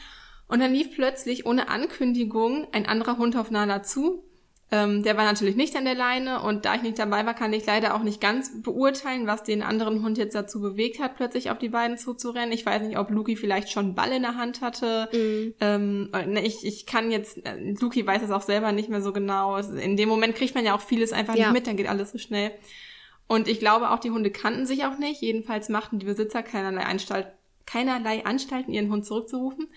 [0.46, 4.24] Und dann lief plötzlich ohne Ankündigung ein anderer Hund auf Nala zu.
[4.74, 7.52] Ähm, der war natürlich nicht an der Leine und da ich nicht dabei war, kann
[7.52, 11.50] ich leider auch nicht ganz beurteilen, was den anderen Hund jetzt dazu bewegt hat, plötzlich
[11.50, 12.52] auf die beiden zuzurennen.
[12.52, 15.10] Ich weiß nicht, ob Luki vielleicht schon einen Ball in der Hand hatte.
[15.12, 15.54] Mhm.
[15.60, 19.12] Ähm, ne, ich, ich kann jetzt, äh, Luki weiß es auch selber nicht mehr so
[19.12, 19.58] genau.
[19.58, 21.48] In dem Moment kriegt man ja auch vieles einfach ja.
[21.48, 22.50] nicht mit, dann geht alles so schnell.
[23.26, 25.20] Und ich glaube auch, die Hunde kannten sich auch nicht.
[25.20, 27.26] Jedenfalls machten die Besitzer keinerlei, Anstalt,
[27.66, 29.68] keinerlei Anstalten, ihren Hund zurückzurufen.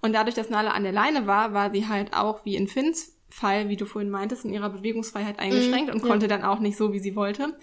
[0.00, 3.13] Und dadurch, dass Nala an der Leine war, war sie halt auch wie in Finns
[3.34, 6.36] Fall, wie du vorhin meintest, in ihrer Bewegungsfreiheit eingeschränkt mhm, und konnte ja.
[6.36, 7.56] dann auch nicht so, wie sie wollte.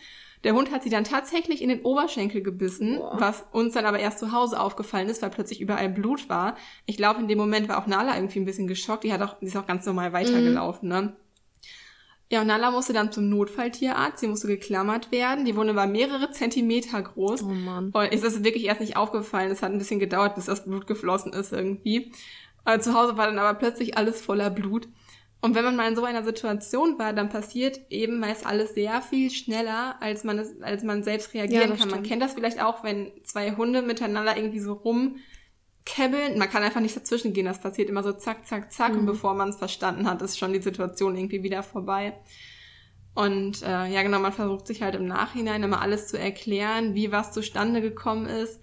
[0.43, 3.15] Der Hund hat sie dann tatsächlich in den Oberschenkel gebissen, Boah.
[3.19, 6.55] was uns dann aber erst zu Hause aufgefallen ist, weil plötzlich überall Blut war.
[6.85, 9.03] Ich glaube, in dem Moment war auch Nala irgendwie ein bisschen geschockt.
[9.03, 10.95] Die hat auch, die ist auch ganz normal weitergelaufen, mhm.
[10.95, 11.13] ne?
[12.31, 14.19] Ja, und Nala musste dann zum Notfalltierarzt.
[14.19, 15.43] Sie musste geklammert werden.
[15.43, 17.43] Die Wunde war mehrere Zentimeter groß.
[17.43, 17.91] Oh Mann.
[17.91, 19.51] Und ist das wirklich erst nicht aufgefallen.
[19.51, 22.13] Es hat ein bisschen gedauert, bis das Blut geflossen ist irgendwie.
[22.63, 24.87] Äh, zu Hause war dann aber plötzlich alles voller Blut.
[25.43, 29.01] Und wenn man mal in so einer Situation war, dann passiert eben meist alles sehr
[29.01, 31.77] viel schneller, als man es, als man selbst reagieren ja, kann.
[31.77, 31.91] Stimmt.
[31.91, 36.37] Man kennt das vielleicht auch, wenn zwei Hunde miteinander irgendwie so rumkebbeln.
[36.37, 37.47] Man kann einfach nicht dazwischen gehen.
[37.47, 38.93] Das passiert immer so zack, zack, zack.
[38.93, 38.99] Mhm.
[38.99, 42.13] Und bevor man es verstanden hat, ist schon die Situation irgendwie wieder vorbei.
[43.15, 47.11] Und äh, ja, genau, man versucht sich halt im Nachhinein immer alles zu erklären, wie
[47.11, 48.61] was zustande gekommen ist.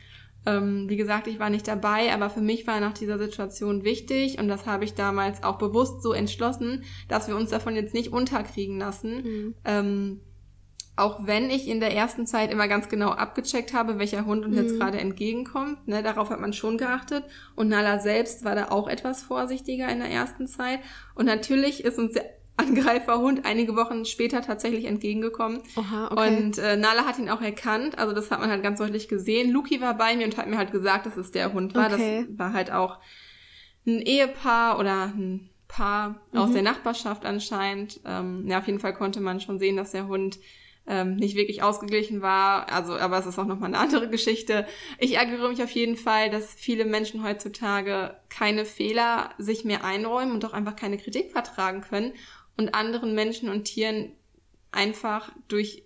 [0.49, 4.39] Ähm, wie gesagt, ich war nicht dabei, aber für mich war nach dieser Situation wichtig
[4.39, 8.13] und das habe ich damals auch bewusst so entschlossen, dass wir uns davon jetzt nicht
[8.13, 9.23] unterkriegen lassen.
[9.23, 9.55] Mhm.
[9.67, 10.21] Ähm,
[10.97, 14.57] auch wenn ich in der ersten Zeit immer ganz genau abgecheckt habe, welcher Hund uns
[14.57, 14.63] mhm.
[14.63, 17.25] jetzt gerade entgegenkommt, ne, darauf hat man schon geachtet.
[17.55, 20.81] Und Nala selbst war da auch etwas vorsichtiger in der ersten Zeit.
[21.15, 22.15] Und natürlich ist uns
[22.59, 25.61] Angreiferhund einige Wochen später tatsächlich entgegengekommen.
[25.77, 26.37] Oha, okay.
[26.37, 29.51] Und äh, Nala hat ihn auch erkannt, also das hat man halt ganz deutlich gesehen.
[29.51, 31.93] Luki war bei mir und hat mir halt gesagt, dass es der Hund war.
[31.93, 32.27] Okay.
[32.29, 32.99] Das war halt auch
[33.87, 36.39] ein Ehepaar oder ein Paar mhm.
[36.39, 38.01] aus der Nachbarschaft anscheinend.
[38.05, 40.39] Ähm, ja, auf jeden Fall konnte man schon sehen, dass der Hund
[40.89, 42.73] ähm, nicht wirklich ausgeglichen war.
[42.73, 44.67] Also, aber es ist auch nochmal eine andere Geschichte.
[44.99, 50.33] Ich ärgere mich auf jeden Fall, dass viele Menschen heutzutage keine Fehler sich mehr einräumen
[50.33, 52.13] und auch einfach keine Kritik vertragen können
[52.59, 54.13] und anderen Menschen und Tieren
[54.71, 55.85] einfach durch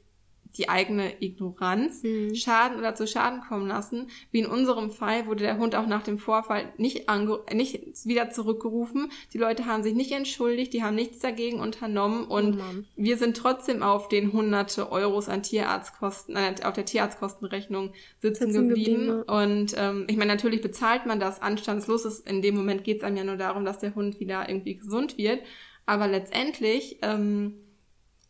[0.57, 2.35] die eigene Ignoranz mhm.
[2.35, 4.09] Schaden oder zu Schaden kommen lassen.
[4.31, 7.07] Wie in unserem Fall wurde der Hund auch nach dem Vorfall nicht,
[7.53, 9.11] nicht wieder zurückgerufen.
[9.33, 13.37] Die Leute haben sich nicht entschuldigt, die haben nichts dagegen unternommen und oh wir sind
[13.37, 19.07] trotzdem auf den hunderte Euros an Tierarztkosten, äh, auf der Tierarztkostenrechnung sitzen, sitzen geblieben.
[19.07, 19.23] geblieben.
[19.23, 22.05] Und ähm, ich meine, natürlich bezahlt man das anstandslos.
[22.05, 22.29] Ist.
[22.29, 25.17] In dem Moment geht es einem ja nur darum, dass der Hund wieder irgendwie gesund
[25.17, 25.41] wird.
[25.87, 27.55] Aber letztendlich, ähm,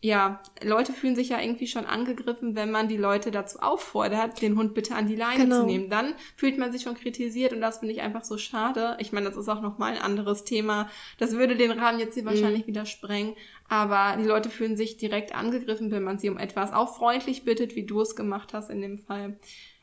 [0.04, 4.58] ja, Leute fühlen sich ja irgendwie schon angegriffen, wenn man die Leute dazu auffordert, den
[4.58, 5.60] Hund bitte an die Leine genau.
[5.60, 5.90] zu nehmen.
[5.90, 8.96] Dann fühlt man sich schon kritisiert und das finde ich einfach so schade.
[8.98, 10.90] Ich meine, das ist auch nochmal ein anderes Thema.
[11.18, 12.28] Das würde den Rahmen jetzt hier mhm.
[12.28, 13.36] wahrscheinlich wieder sprengen.
[13.68, 17.76] Aber die Leute fühlen sich direkt angegriffen, wenn man sie um etwas auch freundlich bittet,
[17.76, 19.38] wie du es gemacht hast in dem Fall.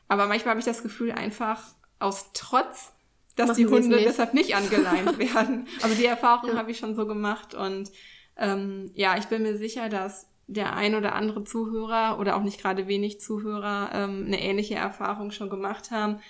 [0.06, 1.62] Aber manchmal habe ich das Gefühl, einfach
[1.98, 2.92] aus Trotz
[3.36, 5.66] dass Machen die Hunde deshalb nicht angeleint werden.
[5.82, 6.56] Also die Erfahrung ja.
[6.56, 7.90] habe ich schon so gemacht und
[8.36, 12.60] ähm, ja, ich bin mir sicher, dass der ein oder andere Zuhörer oder auch nicht
[12.60, 16.20] gerade wenig Zuhörer ähm, eine ähnliche Erfahrung schon gemacht haben.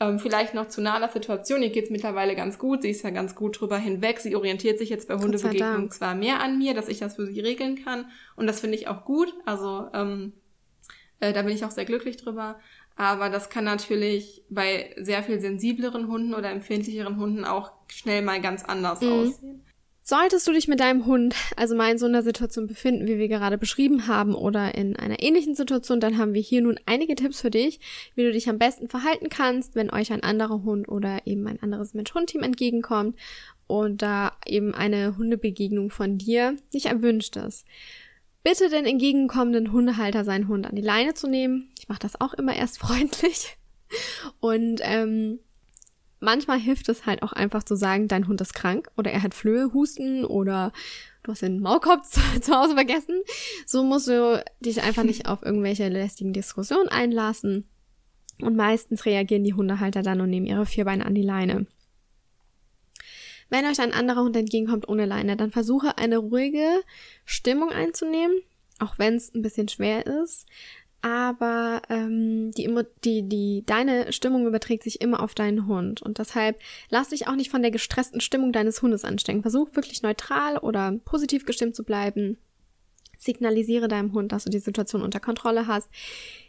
[0.00, 1.62] Ähm, vielleicht noch zu Nalas Situation.
[1.62, 2.82] Ihr geht's mittlerweile ganz gut.
[2.82, 4.18] Sie ist ja ganz gut drüber hinweg.
[4.18, 7.40] Sie orientiert sich jetzt bei Hundebegegnungen zwar mehr an mir, dass ich das für sie
[7.40, 8.06] regeln kann.
[8.36, 9.32] Und das finde ich auch gut.
[9.46, 10.32] Also ähm,
[11.20, 12.58] äh, da bin ich auch sehr glücklich drüber.
[12.96, 18.40] Aber das kann natürlich bei sehr viel sensibleren Hunden oder empfindlicheren Hunden auch schnell mal
[18.40, 19.08] ganz anders mhm.
[19.08, 19.64] aussehen.
[20.02, 23.28] Solltest du dich mit deinem Hund also mal in so einer Situation befinden, wie wir
[23.28, 27.40] gerade beschrieben haben, oder in einer ähnlichen Situation, dann haben wir hier nun einige Tipps
[27.40, 27.78] für dich,
[28.16, 31.62] wie du dich am besten verhalten kannst, wenn euch ein anderer Hund oder eben ein
[31.62, 33.16] anderes Mensch-Hund-Team entgegenkommt
[33.68, 37.64] und da eben eine Hundebegegnung von dir nicht erwünscht ist.
[38.42, 41.70] Bitte den entgegenkommenden Hundehalter seinen Hund an die Leine zu nehmen.
[41.78, 43.56] Ich mache das auch immer erst freundlich.
[44.40, 45.40] Und ähm,
[46.20, 49.34] manchmal hilft es halt auch einfach zu sagen, dein Hund ist krank oder er hat
[49.34, 50.72] Flöhe, Husten oder
[51.22, 53.22] du hast den Maulkorb zu, zu Hause vergessen.
[53.66, 57.68] So musst du dich einfach nicht auf irgendwelche lästigen Diskussionen einlassen.
[58.40, 61.66] Und meistens reagieren die Hundehalter dann und nehmen ihre Vierbeine an die Leine.
[63.50, 66.80] Wenn euch ein anderer Hund entgegenkommt ohne Leine, dann versuche eine ruhige
[67.24, 68.36] Stimmung einzunehmen,
[68.78, 70.46] auch wenn es ein bisschen schwer ist
[71.02, 72.68] aber ähm, die,
[73.04, 76.02] die, die, deine Stimmung überträgt sich immer auf deinen Hund.
[76.02, 76.58] Und deshalb
[76.90, 79.42] lass dich auch nicht von der gestressten Stimmung deines Hundes anstecken.
[79.42, 82.36] Versuch wirklich neutral oder positiv gestimmt zu bleiben.
[83.20, 85.90] Signalisiere deinem Hund, dass du die Situation unter Kontrolle hast.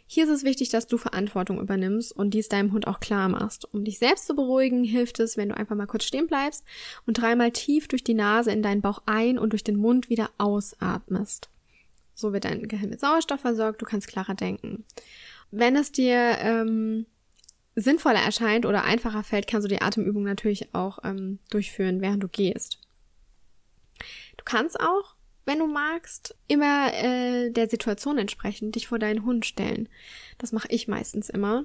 [0.06, 3.72] Hier ist es wichtig, dass du Verantwortung übernimmst und dies deinem Hund auch klar machst.
[3.72, 6.64] Um dich selbst zu beruhigen, hilft es, wenn du einfach mal kurz stehen bleibst
[7.06, 10.30] und dreimal tief durch die Nase in deinen Bauch ein und durch den Mund wieder
[10.38, 11.50] ausatmest.
[12.14, 14.84] So wird dein Gehirn mit Sauerstoff versorgt, du kannst klarer denken.
[15.50, 17.04] Wenn es dir ähm,
[17.74, 22.28] sinnvoller erscheint oder einfacher fällt, kannst du die Atemübung natürlich auch ähm, durchführen, während du
[22.28, 22.78] gehst.
[24.36, 29.44] Du kannst auch, wenn du magst, immer äh, der Situation entsprechend dich vor deinen Hund
[29.44, 29.88] stellen.
[30.38, 31.64] Das mache ich meistens immer.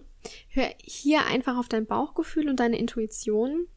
[0.50, 3.68] Hör hier einfach auf dein Bauchgefühl und deine Intuition.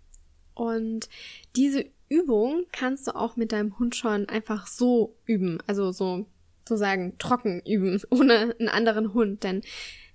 [0.55, 1.09] Und
[1.57, 5.59] diese Übung kannst du auch mit deinem Hund schon einfach so üben.
[5.67, 6.27] Also so
[6.71, 9.43] sozusagen trocken üben, ohne einen anderen Hund.
[9.45, 9.63] Denn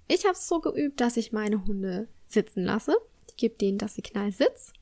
[0.07, 2.95] ich habe es so geübt, dass ich meine Hunde sitzen lasse.
[3.29, 4.73] Ich gebe denen das Signal Sitz.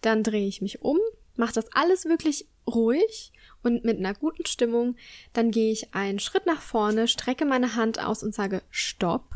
[0.00, 0.98] Dann drehe ich mich um,
[1.36, 4.96] mache das alles wirklich ruhig und mit einer guten Stimmung.
[5.32, 9.34] Dann gehe ich einen Schritt nach vorne, strecke meine Hand aus und sage Stopp.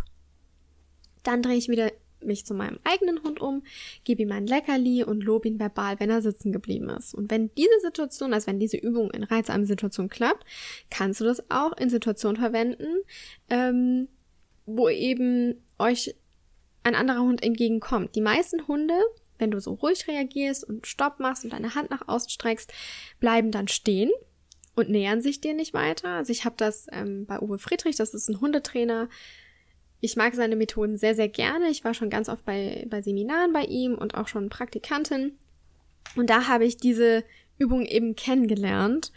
[1.22, 3.62] Dann drehe ich wieder mich zu meinem eigenen Hund um,
[4.04, 7.14] gebe ihm ein Leckerli und lobe ihn verbal, wenn er sitzen geblieben ist.
[7.14, 10.44] Und wenn diese Situation, also wenn diese Übung in reizarmen Situationen klappt,
[10.90, 13.02] kannst du das auch in Situationen verwenden,
[13.50, 14.08] ähm,
[14.66, 16.14] wo eben euch
[16.82, 18.14] ein anderer Hund entgegenkommt.
[18.14, 18.94] Die meisten Hunde,
[19.38, 22.72] wenn du so ruhig reagierst und Stopp machst und deine Hand nach außen streckst,
[23.20, 24.10] bleiben dann stehen
[24.74, 26.08] und nähern sich dir nicht weiter.
[26.08, 29.08] Also ich habe das ähm, bei Uwe Friedrich, das ist ein Hundetrainer,
[30.00, 31.68] ich mag seine Methoden sehr, sehr gerne.
[31.70, 35.36] Ich war schon ganz oft bei, bei Seminaren bei ihm und auch schon Praktikantin.
[36.14, 37.24] Und da habe ich diese
[37.58, 39.12] Übung eben kennengelernt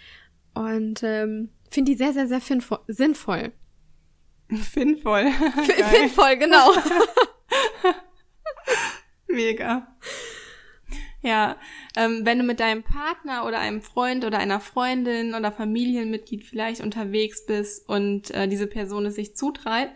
[0.54, 2.42] und ähm, finde die sehr, sehr, sehr
[2.88, 3.52] sinnvoll.
[4.50, 5.28] Sinnvoll.
[5.92, 6.72] Sinnvoll, genau.
[9.34, 9.88] Mega.
[11.24, 11.58] Ja,
[11.96, 16.82] ähm, wenn du mit deinem Partner oder einem Freund oder einer Freundin oder Familienmitglied vielleicht
[16.82, 19.90] unterwegs bist und äh, diese Person es sich zutraut,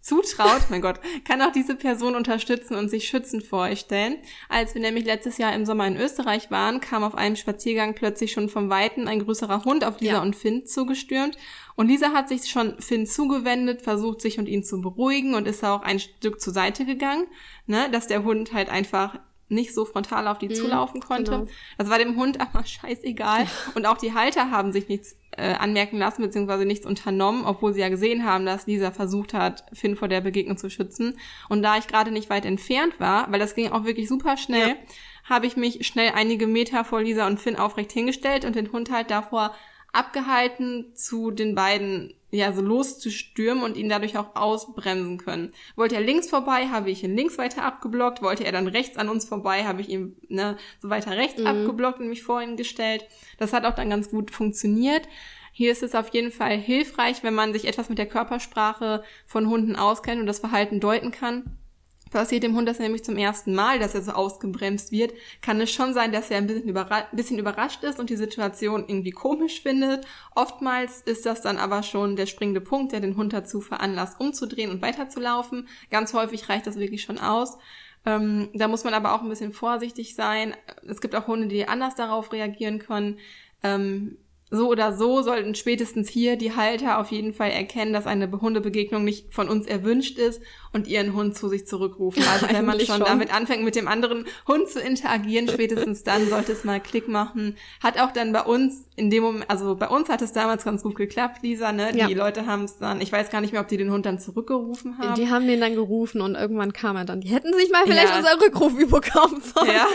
[0.00, 4.18] zutraut, mein Gott, kann auch diese Person unterstützen und sich schützend vor euch stellen.
[4.48, 8.32] Als wir nämlich letztes Jahr im Sommer in Österreich waren, kam auf einem Spaziergang plötzlich
[8.32, 10.22] schon vom Weiten ein größerer Hund auf Lisa ja.
[10.22, 11.36] und Finn zugestürmt.
[11.76, 15.64] Und Lisa hat sich schon Finn zugewendet, versucht sich und ihn zu beruhigen und ist
[15.64, 17.26] auch ein Stück zur Seite gegangen,
[17.66, 21.30] ne, dass der Hund halt einfach nicht so frontal auf die mhm, zulaufen konnte.
[21.30, 21.46] Genau.
[21.76, 23.46] Das war dem Hund aber scheißegal.
[23.74, 27.80] Und auch die Halter haben sich nichts äh, anmerken lassen, beziehungsweise nichts unternommen, obwohl sie
[27.80, 31.18] ja gesehen haben, dass Lisa versucht hat, Finn vor der Begegnung zu schützen.
[31.48, 34.68] Und da ich gerade nicht weit entfernt war, weil das ging auch wirklich super schnell,
[34.68, 34.76] ja.
[35.24, 38.90] habe ich mich schnell einige Meter vor Lisa und Finn aufrecht hingestellt und den Hund
[38.90, 39.54] halt davor
[39.94, 45.52] abgehalten, zu den beiden ja so loszustürmen und ihn dadurch auch ausbremsen können.
[45.76, 48.22] Wollte er links vorbei, habe ich ihn links weiter abgeblockt.
[48.22, 51.46] Wollte er dann rechts an uns vorbei, habe ich ihn ne, so weiter rechts mhm.
[51.46, 53.06] abgeblockt und mich vor ihn gestellt.
[53.38, 55.08] Das hat auch dann ganz gut funktioniert.
[55.52, 59.48] Hier ist es auf jeden Fall hilfreich, wenn man sich etwas mit der Körpersprache von
[59.48, 61.58] Hunden auskennt und das Verhalten deuten kann
[62.10, 65.12] passiert dem Hund das nämlich zum ersten Mal, dass er so ausgebremst wird,
[65.42, 68.84] kann es schon sein, dass er ein bisschen, überra bisschen überrascht ist und die Situation
[68.86, 70.06] irgendwie komisch findet.
[70.34, 74.70] Oftmals ist das dann aber schon der springende Punkt, der den Hund dazu veranlasst, umzudrehen
[74.70, 75.68] und weiterzulaufen.
[75.90, 77.58] Ganz häufig reicht das wirklich schon aus.
[78.06, 80.54] Ähm, da muss man aber auch ein bisschen vorsichtig sein.
[80.86, 83.18] Es gibt auch Hunde, die anders darauf reagieren können.
[83.62, 84.18] Ähm,
[84.50, 89.04] so oder so sollten spätestens hier die Halter auf jeden Fall erkennen, dass eine Hundebegegnung
[89.04, 90.40] nicht von uns erwünscht ist
[90.72, 92.22] und ihren Hund zu sich zurückrufen.
[92.34, 96.28] Also wenn man schon, schon, damit anfängt, mit dem anderen Hund zu interagieren, spätestens dann
[96.28, 97.56] sollte es mal Klick machen.
[97.80, 100.82] Hat auch dann bei uns in dem Moment, also bei uns hat es damals ganz
[100.82, 101.92] gut geklappt, Lisa, ne?
[101.92, 102.08] Die ja.
[102.08, 104.98] Leute haben es dann, ich weiß gar nicht mehr, ob die den Hund dann zurückgerufen
[104.98, 105.14] haben.
[105.14, 107.20] Die haben den dann gerufen und irgendwann kam er dann.
[107.20, 108.18] Die hätten sich mal vielleicht ja.
[108.18, 109.70] unser Rückruf überkommen sollen.
[109.70, 109.86] Ja.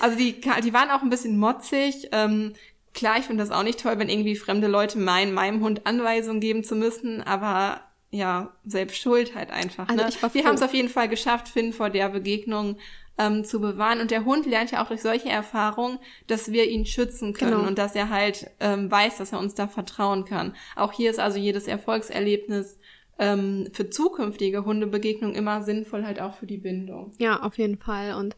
[0.00, 2.08] Also die, die waren auch ein bisschen motzig.
[2.12, 2.54] Ähm,
[2.96, 6.40] Klar, ich finde das auch nicht toll, wenn irgendwie fremde Leute meinen, meinem Hund Anweisungen
[6.40, 9.86] geben zu müssen, aber ja, selbst schuld halt einfach.
[9.88, 10.34] Also ne?
[10.34, 12.78] Wir haben es auf jeden Fall geschafft, Finn vor der Begegnung
[13.18, 14.00] ähm, zu bewahren.
[14.00, 17.68] Und der Hund lernt ja auch durch solche Erfahrungen, dass wir ihn schützen können genau.
[17.68, 20.54] und dass er halt ähm, weiß, dass er uns da vertrauen kann.
[20.74, 22.78] Auch hier ist also jedes Erfolgserlebnis
[23.18, 27.12] ähm, für zukünftige Hundebegegnungen immer sinnvoll, halt auch für die Bindung.
[27.18, 28.14] Ja, auf jeden Fall.
[28.14, 28.36] Und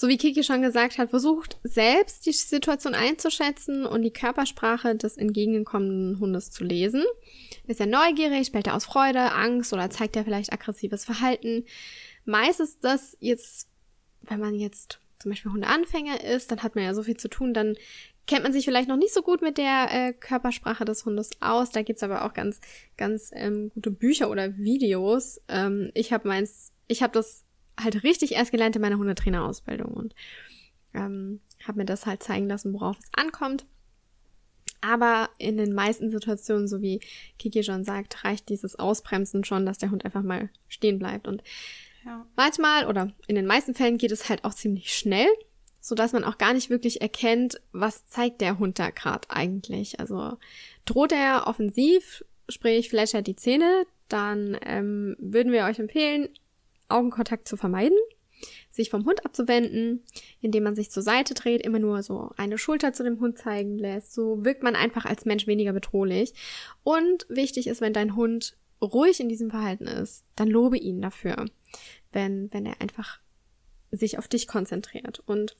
[0.00, 5.16] so wie Kiki schon gesagt hat, versucht selbst die Situation einzuschätzen und die Körpersprache des
[5.16, 7.02] entgegenkommenden Hundes zu lesen.
[7.66, 11.64] Ist er neugierig, bellt er aus Freude, Angst oder zeigt er vielleicht aggressives Verhalten?
[12.24, 13.66] Meist ist das jetzt,
[14.20, 17.52] wenn man jetzt zum Beispiel Hundeanfänger ist, dann hat man ja so viel zu tun,
[17.52, 17.74] dann
[18.28, 21.70] kennt man sich vielleicht noch nicht so gut mit der äh, Körpersprache des Hundes aus.
[21.72, 22.60] Da gibt's aber auch ganz,
[22.96, 25.40] ganz ähm, gute Bücher oder Videos.
[25.48, 27.47] Ähm, ich habe meins, ich habe das
[27.78, 30.14] halt richtig erst gelernt in meiner Hundetrainerausbildung und
[30.94, 33.66] ähm, habe mir das halt zeigen lassen, worauf es ankommt.
[34.80, 37.00] Aber in den meisten Situationen, so wie
[37.38, 41.26] Kiki schon sagt, reicht dieses Ausbremsen schon, dass der Hund einfach mal stehen bleibt.
[41.26, 41.42] Und
[42.04, 42.26] ja.
[42.36, 45.28] manchmal oder in den meisten Fällen geht es halt auch ziemlich schnell,
[45.80, 49.98] so dass man auch gar nicht wirklich erkennt, was zeigt der Hund da gerade eigentlich.
[49.98, 50.36] Also
[50.84, 56.28] droht er offensiv, sprich vielleicht halt die Zähne, dann ähm, würden wir euch empfehlen,
[56.88, 57.98] Augenkontakt zu vermeiden,
[58.70, 60.04] sich vom Hund abzuwenden,
[60.40, 63.78] indem man sich zur Seite dreht, immer nur so eine Schulter zu dem Hund zeigen
[63.78, 64.14] lässt.
[64.14, 66.34] So wirkt man einfach als Mensch weniger bedrohlich.
[66.82, 71.46] Und wichtig ist, wenn dein Hund ruhig in diesem Verhalten ist, dann lobe ihn dafür,
[72.12, 73.20] wenn, wenn er einfach
[73.90, 75.20] sich auf dich konzentriert.
[75.26, 75.56] Und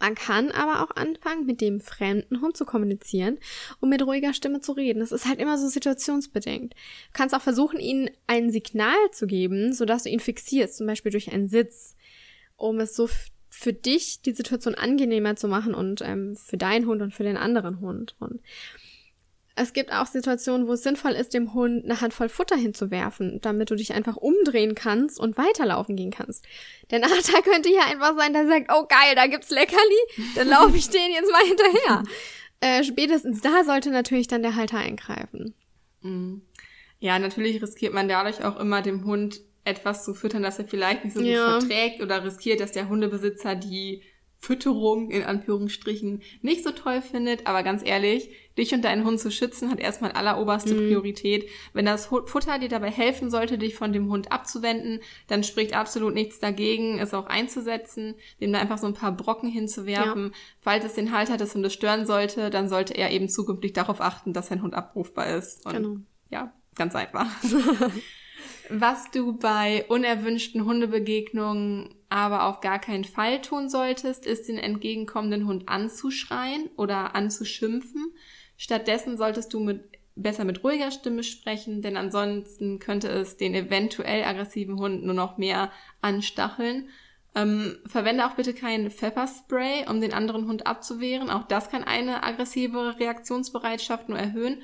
[0.00, 3.38] man kann aber auch anfangen, mit dem fremden Hund zu kommunizieren
[3.80, 5.00] und mit ruhiger Stimme zu reden.
[5.00, 6.74] Das ist halt immer so situationsbedingt.
[6.74, 6.78] Du
[7.12, 11.32] kannst auch versuchen, ihnen ein Signal zu geben, sodass du ihn fixierst, zum Beispiel durch
[11.32, 11.96] einen Sitz,
[12.56, 13.08] um es so
[13.50, 17.36] für dich die Situation angenehmer zu machen und ähm, für deinen Hund und für den
[17.36, 18.14] anderen Hund.
[18.20, 18.40] Und
[19.60, 23.70] es gibt auch Situationen, wo es sinnvoll ist, dem Hund eine Handvoll Futter hinzuwerfen, damit
[23.70, 26.44] du dich einfach umdrehen kannst und weiterlaufen gehen kannst.
[26.90, 30.48] Der Nachteil könnte ja einfach sein, dass er sagt, oh geil, da gibt's Leckerli, dann
[30.48, 32.02] laufe ich den jetzt mal hinterher.
[32.60, 35.54] Äh, spätestens da sollte natürlich dann der Halter eingreifen.
[36.02, 36.42] Mhm.
[37.00, 41.04] Ja, natürlich riskiert man dadurch auch immer dem Hund etwas zu füttern, das er vielleicht
[41.04, 41.60] nicht so gut ja.
[41.60, 44.02] verträgt oder riskiert, dass der Hundebesitzer die
[44.40, 47.46] Fütterung in Anführungsstrichen nicht so toll findet.
[47.46, 50.88] Aber ganz ehrlich, dich und deinen Hund zu schützen hat erstmal alleroberste mhm.
[50.88, 51.48] Priorität.
[51.72, 56.14] Wenn das Futter dir dabei helfen sollte, dich von dem Hund abzuwenden, dann spricht absolut
[56.14, 60.26] nichts dagegen, es auch einzusetzen, dem da einfach so ein paar Brocken hinzuwerfen.
[60.26, 60.32] Ja.
[60.60, 64.32] Falls es den Halter des Hundes stören sollte, dann sollte er eben zukünftig darauf achten,
[64.32, 65.66] dass sein Hund abrufbar ist.
[65.66, 65.96] Und genau.
[66.30, 67.26] ja, ganz einfach.
[68.70, 75.46] Was du bei unerwünschten Hundebegegnungen aber auf gar keinen Fall tun solltest, ist den entgegenkommenden
[75.46, 78.12] Hund anzuschreien oder anzuschimpfen.
[78.56, 79.84] Stattdessen solltest du mit,
[80.16, 85.38] besser mit ruhiger Stimme sprechen, denn ansonsten könnte es den eventuell aggressiven Hund nur noch
[85.38, 86.88] mehr anstacheln.
[87.34, 91.30] Ähm, verwende auch bitte kein Pfefferspray, um den anderen Hund abzuwehren.
[91.30, 94.62] Auch das kann eine aggressive Reaktionsbereitschaft nur erhöhen.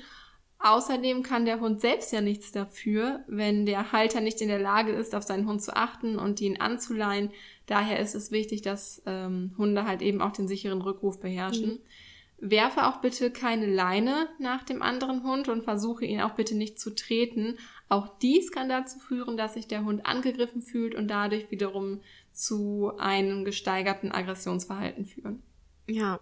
[0.59, 4.91] Außerdem kann der Hund selbst ja nichts dafür, wenn der Halter nicht in der Lage
[4.93, 7.31] ist, auf seinen Hund zu achten und ihn anzuleihen.
[7.65, 11.71] Daher ist es wichtig, dass ähm, Hunde halt eben auch den sicheren Rückruf beherrschen.
[11.71, 12.49] Mhm.
[12.49, 16.79] Werfe auch bitte keine Leine nach dem anderen Hund und versuche ihn auch bitte nicht
[16.79, 17.57] zu treten.
[17.87, 22.01] Auch dies kann dazu führen, dass sich der Hund angegriffen fühlt und dadurch wiederum
[22.33, 25.43] zu einem gesteigerten Aggressionsverhalten führen.
[25.87, 26.19] Ja,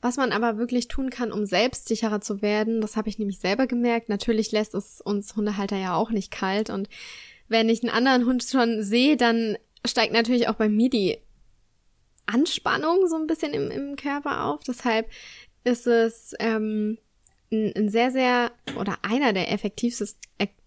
[0.00, 3.66] was man aber wirklich tun kann, um selbstsicherer zu werden, das habe ich nämlich selber
[3.66, 4.08] gemerkt.
[4.08, 6.70] Natürlich lässt es uns Hundehalter ja auch nicht kalt.
[6.70, 6.88] Und
[7.48, 11.18] wenn ich einen anderen Hund schon sehe, dann steigt natürlich auch bei mir die
[12.26, 14.62] Anspannung so ein bisschen im, im Körper auf.
[14.62, 15.08] Deshalb
[15.64, 16.98] ist es ähm,
[17.50, 20.16] ein, ein sehr, sehr oder einer der effektivsten,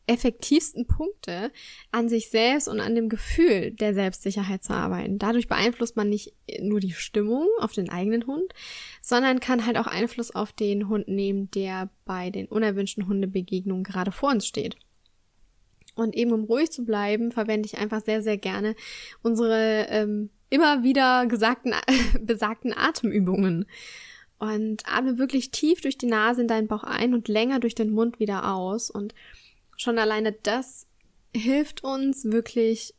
[0.08, 1.52] effektivsten Punkte,
[1.92, 5.20] an sich selbst und an dem Gefühl der Selbstsicherheit zu arbeiten.
[5.20, 8.54] Dadurch beeinflusst man nicht nur die Stimmung auf den eigenen Hund,
[9.02, 14.12] sondern kann halt auch Einfluss auf den Hund nehmen, der bei den unerwünschten Hundebegegnungen gerade
[14.12, 14.76] vor uns steht.
[15.96, 18.76] Und eben um ruhig zu bleiben, verwende ich einfach sehr, sehr gerne
[19.22, 21.74] unsere ähm, immer wieder gesagten,
[22.22, 23.66] besagten Atemübungen.
[24.40, 27.92] und atme wirklich tief durch die Nase in deinen Bauch ein und länger durch den
[27.92, 28.90] Mund wieder aus.
[28.90, 29.14] Und
[29.82, 30.88] schon alleine das
[31.36, 32.94] hilft uns wirklich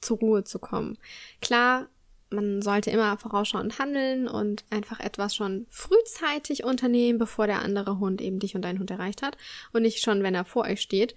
[0.00, 0.98] zur Ruhe zu kommen.
[1.40, 1.88] Klar,
[2.30, 8.20] man sollte immer vorausschauend handeln und einfach etwas schon frühzeitig unternehmen, bevor der andere Hund
[8.20, 9.36] eben dich und deinen Hund erreicht hat
[9.72, 11.14] und nicht schon, wenn er vor euch steht.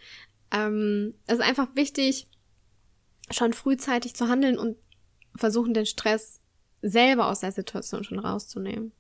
[0.52, 2.28] Ähm, es ist einfach wichtig,
[3.30, 4.78] schon frühzeitig zu handeln und
[5.36, 6.40] versuchen, den Stress
[6.82, 8.94] selber aus der Situation schon rauszunehmen.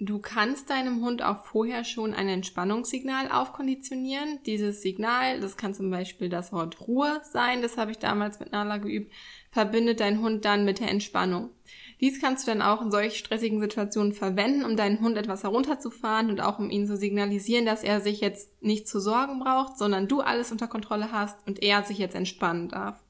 [0.00, 4.38] Du kannst deinem Hund auch vorher schon ein Entspannungssignal aufkonditionieren.
[4.46, 8.52] Dieses Signal, das kann zum Beispiel das Wort Ruhe sein, das habe ich damals mit
[8.52, 9.12] Nala geübt,
[9.50, 11.50] verbindet dein Hund dann mit der Entspannung.
[12.00, 16.30] Dies kannst du dann auch in solch stressigen Situationen verwenden, um deinen Hund etwas herunterzufahren
[16.30, 20.06] und auch um ihn zu signalisieren, dass er sich jetzt nicht zu sorgen braucht, sondern
[20.06, 23.02] du alles unter Kontrolle hast und er sich jetzt entspannen darf.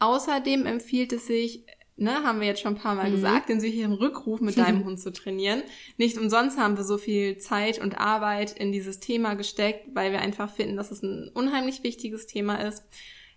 [0.00, 1.64] Außerdem empfiehlt es sich,
[1.96, 3.14] ne, haben wir jetzt schon ein paar Mal mhm.
[3.14, 5.62] gesagt, den sicheren Rückruf mit deinem Hund zu trainieren.
[5.96, 10.20] Nicht umsonst haben wir so viel Zeit und Arbeit in dieses Thema gesteckt, weil wir
[10.20, 12.84] einfach finden, dass es ein unheimlich wichtiges Thema ist.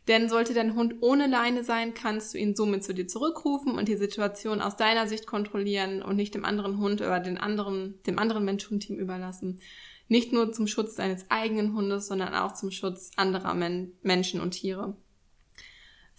[0.08, 3.90] Denn sollte dein Hund ohne Leine sein, kannst du ihn somit zu dir zurückrufen und
[3.90, 8.18] die Situation aus deiner Sicht kontrollieren und nicht dem anderen Hund oder den anderen, dem
[8.18, 9.60] anderen Mensch-Hund-Team überlassen.
[10.08, 14.52] Nicht nur zum Schutz deines eigenen Hundes, sondern auch zum Schutz anderer Men Menschen und
[14.52, 14.96] Tiere.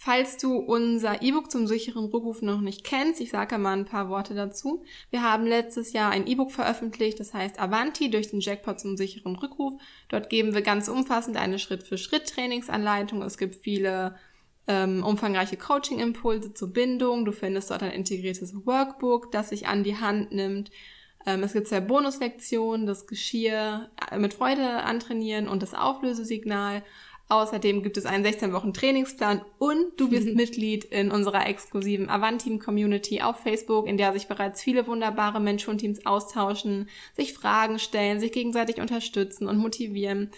[0.01, 4.07] Falls du unser E-Book zum sicheren Rückruf noch nicht kennst, ich sage mal ein paar
[4.07, 4.85] Worte dazu.
[5.09, 9.35] Wir haben letztes Jahr ein E-Book veröffentlicht, das heißt Avanti durch den Jackpot zum sicheren
[9.35, 9.73] Rückruf.
[10.07, 13.21] Dort geben wir ganz umfassend eine Schritt-für-Schritt-Trainingsanleitung.
[13.23, 14.15] Es gibt viele
[14.67, 17.25] ähm, umfangreiche Coaching-Impulse zur Bindung.
[17.25, 20.71] Du findest dort ein integriertes Workbook, das sich an die Hand nimmt.
[21.25, 26.83] Ähm, es gibt zwei Bonuslektionen, das Geschirr äh, mit Freude antrainieren und das Auflösesignal.
[27.31, 32.57] Außerdem gibt es einen 16 Wochen Trainingsplan und du bist Mitglied in unserer exklusiven Avanteam
[32.57, 37.77] Community auf Facebook, in der sich bereits viele wunderbare Menschen und Teams austauschen, sich Fragen
[37.77, 40.31] stellen, sich gegenseitig unterstützen und motivieren.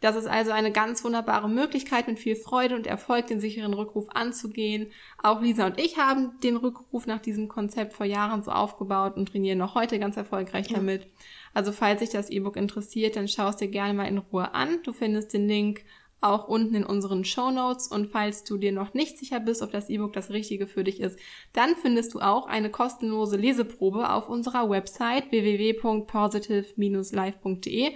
[0.00, 4.08] Das ist also eine ganz wunderbare Möglichkeit, mit viel Freude und Erfolg den sicheren Rückruf
[4.14, 4.90] anzugehen.
[5.22, 9.28] Auch Lisa und ich haben den Rückruf nach diesem Konzept vor Jahren so aufgebaut und
[9.28, 10.76] trainieren noch heute ganz erfolgreich ja.
[10.76, 11.06] damit.
[11.52, 14.78] Also falls dich das E-Book interessiert, dann schau es dir gerne mal in Ruhe an.
[14.84, 15.84] Du findest den Link
[16.20, 17.88] auch unten in unseren Show Notes.
[17.88, 21.00] Und falls du dir noch nicht sicher bist, ob das E-Book das Richtige für dich
[21.00, 21.18] ist,
[21.52, 27.92] dann findest du auch eine kostenlose Leseprobe auf unserer Website www.positive-live.de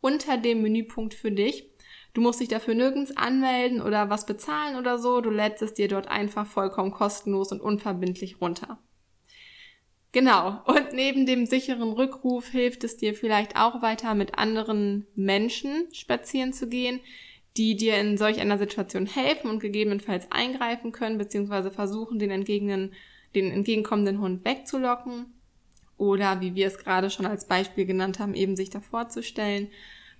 [0.00, 1.70] unter dem Menüpunkt für dich.
[2.14, 5.20] Du musst dich dafür nirgends anmelden oder was bezahlen oder so.
[5.20, 8.78] Du lädst es dir dort einfach vollkommen kostenlos und unverbindlich runter.
[10.12, 10.62] Genau.
[10.64, 16.54] Und neben dem sicheren Rückruf hilft es dir vielleicht auch weiter mit anderen Menschen spazieren
[16.54, 17.00] zu gehen,
[17.56, 22.92] die dir in solch einer Situation helfen und gegebenenfalls eingreifen können, beziehungsweise versuchen, den, entgegenen,
[23.34, 25.26] den entgegenkommenden Hund wegzulocken.
[25.98, 29.68] Oder, wie wir es gerade schon als Beispiel genannt haben, eben sich davor zu stellen.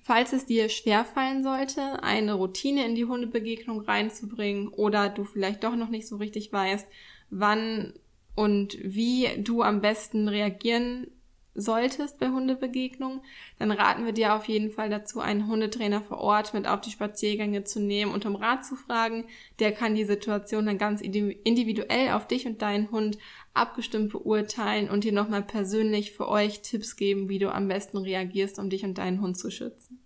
[0.00, 5.76] Falls es dir schwerfallen sollte, eine Routine in die Hundebegegnung reinzubringen oder du vielleicht doch
[5.76, 6.86] noch nicht so richtig weißt,
[7.30, 7.92] wann
[8.34, 11.08] und wie du am besten reagieren
[11.56, 13.20] solltest bei Hundebegegnungen,
[13.58, 16.90] dann raten wir dir auf jeden Fall dazu, einen Hundetrainer vor Ort mit auf die
[16.90, 19.24] Spaziergänge zu nehmen und um Rat zu fragen.
[19.58, 23.18] Der kann die Situation dann ganz individuell auf dich und deinen Hund
[23.54, 28.58] abgestimmt beurteilen und dir nochmal persönlich für euch Tipps geben, wie du am besten reagierst,
[28.58, 30.05] um dich und deinen Hund zu schützen.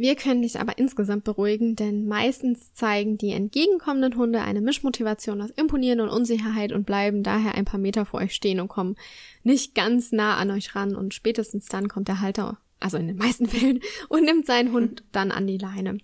[0.00, 5.50] Wir können dich aber insgesamt beruhigen, denn meistens zeigen die entgegenkommenden Hunde eine Mischmotivation aus
[5.50, 8.96] Imponieren und Unsicherheit und bleiben daher ein paar Meter vor euch stehen und kommen
[9.42, 13.18] nicht ganz nah an euch ran und spätestens dann kommt der Halter, also in den
[13.18, 15.98] meisten Fällen, und nimmt seinen Hund dann an die Leine.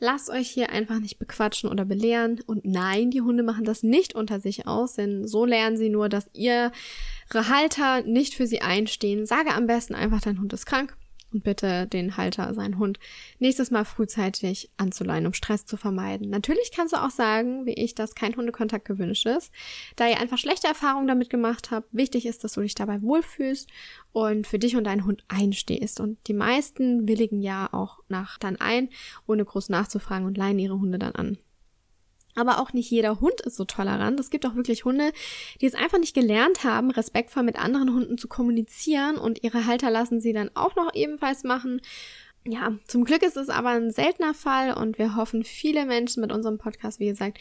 [0.00, 2.40] Lasst euch hier einfach nicht bequatschen oder belehren.
[2.44, 6.08] Und nein, die Hunde machen das nicht unter sich aus, denn so lernen sie nur,
[6.08, 6.72] dass ihre
[7.32, 9.26] Halter nicht für sie einstehen.
[9.26, 10.96] Sage am besten einfach, dein Hund ist krank
[11.32, 12.98] und bitte den Halter, seinen Hund,
[13.38, 16.30] nächstes Mal frühzeitig anzuleihen, um Stress zu vermeiden.
[16.30, 19.52] Natürlich kannst du auch sagen, wie ich, dass kein Hundekontakt gewünscht ist,
[19.96, 21.88] da ihr einfach schlechte Erfahrungen damit gemacht habt.
[21.92, 23.68] Wichtig ist, dass du dich dabei wohlfühlst
[24.12, 26.00] und für dich und deinen Hund einstehst.
[26.00, 28.88] Und die meisten willigen ja auch nach dann ein,
[29.26, 31.38] ohne groß nachzufragen und leihen ihre Hunde dann an.
[32.38, 34.20] Aber auch nicht jeder Hund ist so tolerant.
[34.20, 35.10] Es gibt auch wirklich Hunde,
[35.60, 39.90] die es einfach nicht gelernt haben, respektvoll mit anderen Hunden zu kommunizieren und ihre Halter
[39.90, 41.80] lassen sie dann auch noch ebenfalls machen.
[42.46, 46.30] Ja, zum Glück ist es aber ein seltener Fall und wir hoffen, viele Menschen mit
[46.30, 47.38] unserem Podcast, wie gesagt,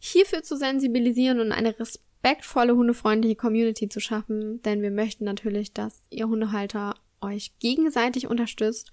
[0.00, 6.02] hierfür zu sensibilisieren und eine respektvolle, hundefreundliche Community zu schaffen, denn wir möchten natürlich, dass
[6.10, 8.90] ihr Hundehalter euch gegenseitig unterstützt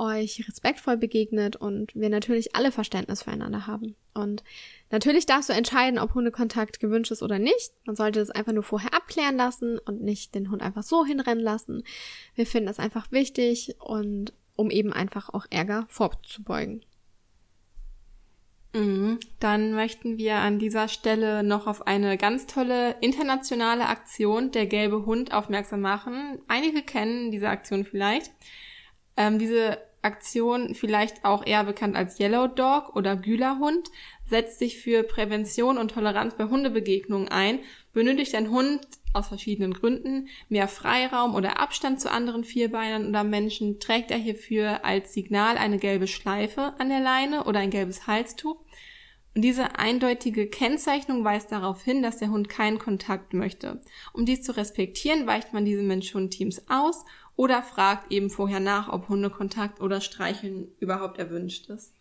[0.00, 3.94] euch respektvoll begegnet und wir natürlich alle Verständnis füreinander haben.
[4.14, 4.42] Und
[4.90, 7.72] natürlich darfst du entscheiden, ob Hundekontakt gewünscht ist oder nicht.
[7.84, 11.42] Man sollte das einfach nur vorher abklären lassen und nicht den Hund einfach so hinrennen
[11.42, 11.84] lassen.
[12.34, 16.84] Wir finden das einfach wichtig und um eben einfach auch Ärger vorzubeugen.
[18.72, 19.18] Mhm.
[19.40, 25.06] Dann möchten wir an dieser Stelle noch auf eine ganz tolle internationale Aktion der gelbe
[25.06, 26.40] Hund aufmerksam machen.
[26.46, 28.30] Einige kennen diese Aktion vielleicht.
[29.16, 33.90] Ähm, diese Aktion, vielleicht auch eher bekannt als Yellow Dog oder Gülerhund,
[34.30, 37.58] setzt sich für Prävention und Toleranz bei Hundebegegnungen ein.
[37.92, 38.80] Benötigt ein Hund
[39.12, 44.84] aus verschiedenen Gründen mehr Freiraum oder Abstand zu anderen Vierbeinern oder Menschen, trägt er hierfür
[44.84, 48.56] als Signal eine gelbe Schleife an der Leine oder ein gelbes Halstuch.
[49.34, 53.80] Und diese eindeutige Kennzeichnung weist darauf hin, dass der Hund keinen Kontakt möchte.
[54.12, 57.04] Um dies zu respektieren, weicht man diese Mensch-Hund-Teams aus
[57.36, 61.94] oder fragt eben vorher nach, ob Hundekontakt oder Streicheln überhaupt erwünscht ist.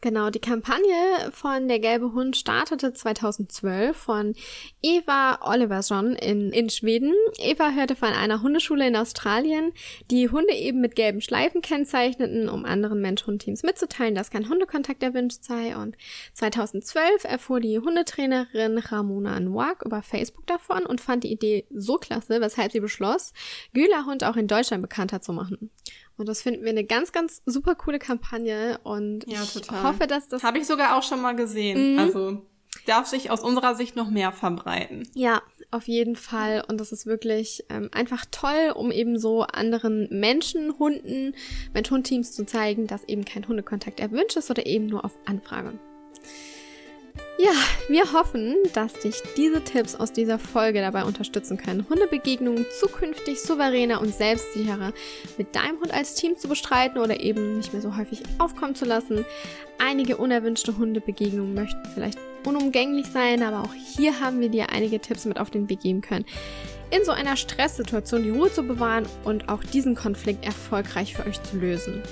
[0.00, 4.34] Genau, die Kampagne von Der gelbe Hund startete 2012 von
[4.80, 7.12] Eva Oliverson in, in Schweden.
[7.38, 9.72] Eva hörte von einer Hundeschule in Australien,
[10.12, 15.42] die Hunde eben mit gelben Schleifen kennzeichneten, um anderen Mensch-Hund-Teams mitzuteilen, dass kein Hundekontakt erwünscht
[15.42, 15.76] sei.
[15.76, 15.96] Und
[16.34, 22.40] 2012 erfuhr die Hundetrainerin Ramona Nwak über Facebook davon und fand die Idee so klasse,
[22.40, 23.32] weshalb sie beschloss,
[23.74, 25.70] Güler Hund auch in Deutschland bekannter zu machen.
[26.18, 30.28] Und das finden wir eine ganz, ganz super coole Kampagne und ja, ich hoffe, dass
[30.28, 30.42] das.
[30.42, 31.94] Habe ich sogar auch schon mal gesehen.
[31.94, 31.98] Mhm.
[31.98, 32.42] Also
[32.86, 35.08] darf sich aus unserer Sicht noch mehr verbreiten.
[35.14, 36.64] Ja, auf jeden Fall.
[36.66, 41.34] Und das ist wirklich ähm, einfach toll, um eben so anderen Menschen, Hunden,
[41.72, 45.78] Mensch-Hund-Teams zu zeigen, dass eben kein Hundekontakt erwünscht ist oder eben nur auf Anfrage.
[47.40, 47.52] Ja,
[47.88, 54.00] wir hoffen, dass dich diese Tipps aus dieser Folge dabei unterstützen können, Hundebegegnungen zukünftig souveräner
[54.00, 54.92] und selbstsicherer
[55.36, 58.86] mit deinem Hund als Team zu bestreiten oder eben nicht mehr so häufig aufkommen zu
[58.86, 59.24] lassen.
[59.78, 65.24] Einige unerwünschte Hundebegegnungen möchten vielleicht unumgänglich sein, aber auch hier haben wir dir einige Tipps
[65.24, 66.24] mit auf den Weg geben können,
[66.90, 71.40] in so einer Stresssituation die Ruhe zu bewahren und auch diesen Konflikt erfolgreich für euch
[71.44, 72.02] zu lösen.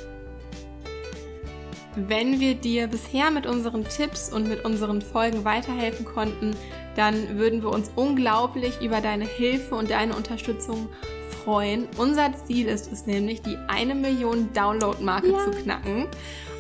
[1.96, 6.54] Wenn wir dir bisher mit unseren Tipps und mit unseren Folgen weiterhelfen konnten,
[6.94, 10.90] dann würden wir uns unglaublich über deine Hilfe und deine Unterstützung
[11.42, 11.88] freuen.
[11.96, 15.38] Unser Ziel ist es nämlich, die eine Million Download-Marke ja.
[15.38, 16.06] zu knacken.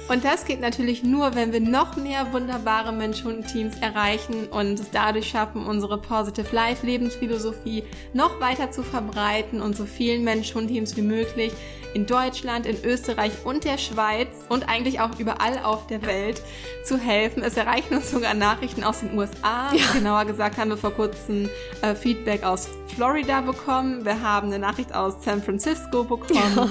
[0.08, 5.28] Und das geht natürlich nur, wenn wir noch mehr wunderbare Mensch-Hund-Teams erreichen und es dadurch
[5.28, 7.82] schaffen, unsere Positive Life Lebensphilosophie
[8.12, 11.52] noch weiter zu verbreiten und so vielen Mensch-Hund-Teams wie möglich
[11.94, 16.42] in Deutschland, in Österreich und der Schweiz und eigentlich auch überall auf der Welt
[16.84, 17.42] zu helfen.
[17.42, 19.72] Es erreichen uns sogar Nachrichten aus den USA.
[19.74, 19.92] Ja.
[19.94, 21.48] Genauer gesagt haben wir vor kurzem
[21.82, 24.04] äh, Feedback aus Florida bekommen.
[24.04, 26.54] Wir haben eine Nachricht aus San Francisco bekommen.
[26.54, 26.68] Ja.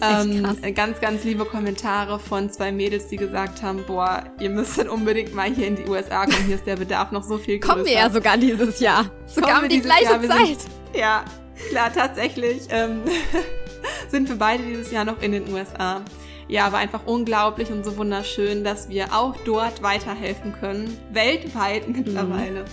[0.10, 5.34] Ähm, ganz, ganz liebe Kommentare von zwei Mädels, die gesagt haben, boah, ihr müsstet unbedingt
[5.34, 7.74] mal hier in die USA kommen, hier ist der Bedarf noch so viel größer.
[7.74, 9.10] Kommen wir ja sogar dieses Jahr.
[9.26, 10.22] Sogar um die gleiche Jahr.
[10.22, 10.60] Zeit.
[10.60, 11.22] Sind, ja,
[11.68, 13.02] klar, tatsächlich ähm,
[14.08, 16.00] sind wir beide dieses Jahr noch in den USA.
[16.48, 22.60] Ja, aber einfach unglaublich und so wunderschön, dass wir auch dort weiterhelfen können, weltweit mittlerweile.
[22.60, 22.66] Mhm.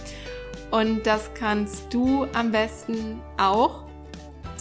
[0.72, 3.84] Und das kannst du am besten auch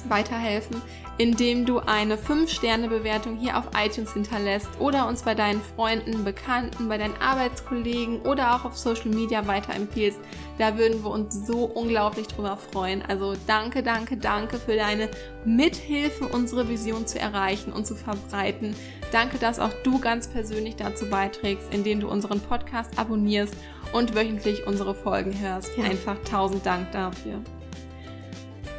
[0.08, 0.82] weiterhelfen,
[1.18, 6.98] indem du eine 5-Sterne-Bewertung hier auf iTunes hinterlässt oder uns bei deinen Freunden, Bekannten, bei
[6.98, 10.18] deinen Arbeitskollegen oder auch auf Social Media weiterempfiehlst.
[10.58, 13.02] Da würden wir uns so unglaublich drüber freuen.
[13.02, 15.08] Also danke, danke, danke für deine
[15.44, 18.74] Mithilfe, unsere Vision zu erreichen und zu verbreiten.
[19.12, 23.54] Danke, dass auch du ganz persönlich dazu beiträgst, indem du unseren Podcast abonnierst
[23.92, 25.76] und wöchentlich unsere Folgen hörst.
[25.76, 25.84] Ja.
[25.84, 27.40] Einfach tausend Dank dafür.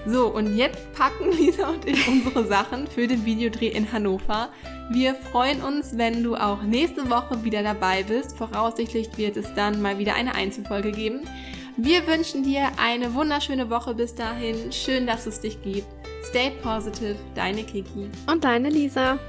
[0.08, 4.50] So, und jetzt packen Lisa und ich unsere Sachen für den Videodreh in Hannover.
[4.90, 8.38] Wir freuen uns, wenn du auch nächste Woche wieder dabei bist.
[8.38, 11.28] Voraussichtlich wird es dann mal wieder eine Einzelfolge geben.
[11.76, 14.72] Wir wünschen dir eine wunderschöne Woche bis dahin.
[14.72, 15.88] Schön, dass es dich gibt.
[16.24, 18.10] Stay positive, deine Kiki.
[18.28, 19.20] Und deine Lisa.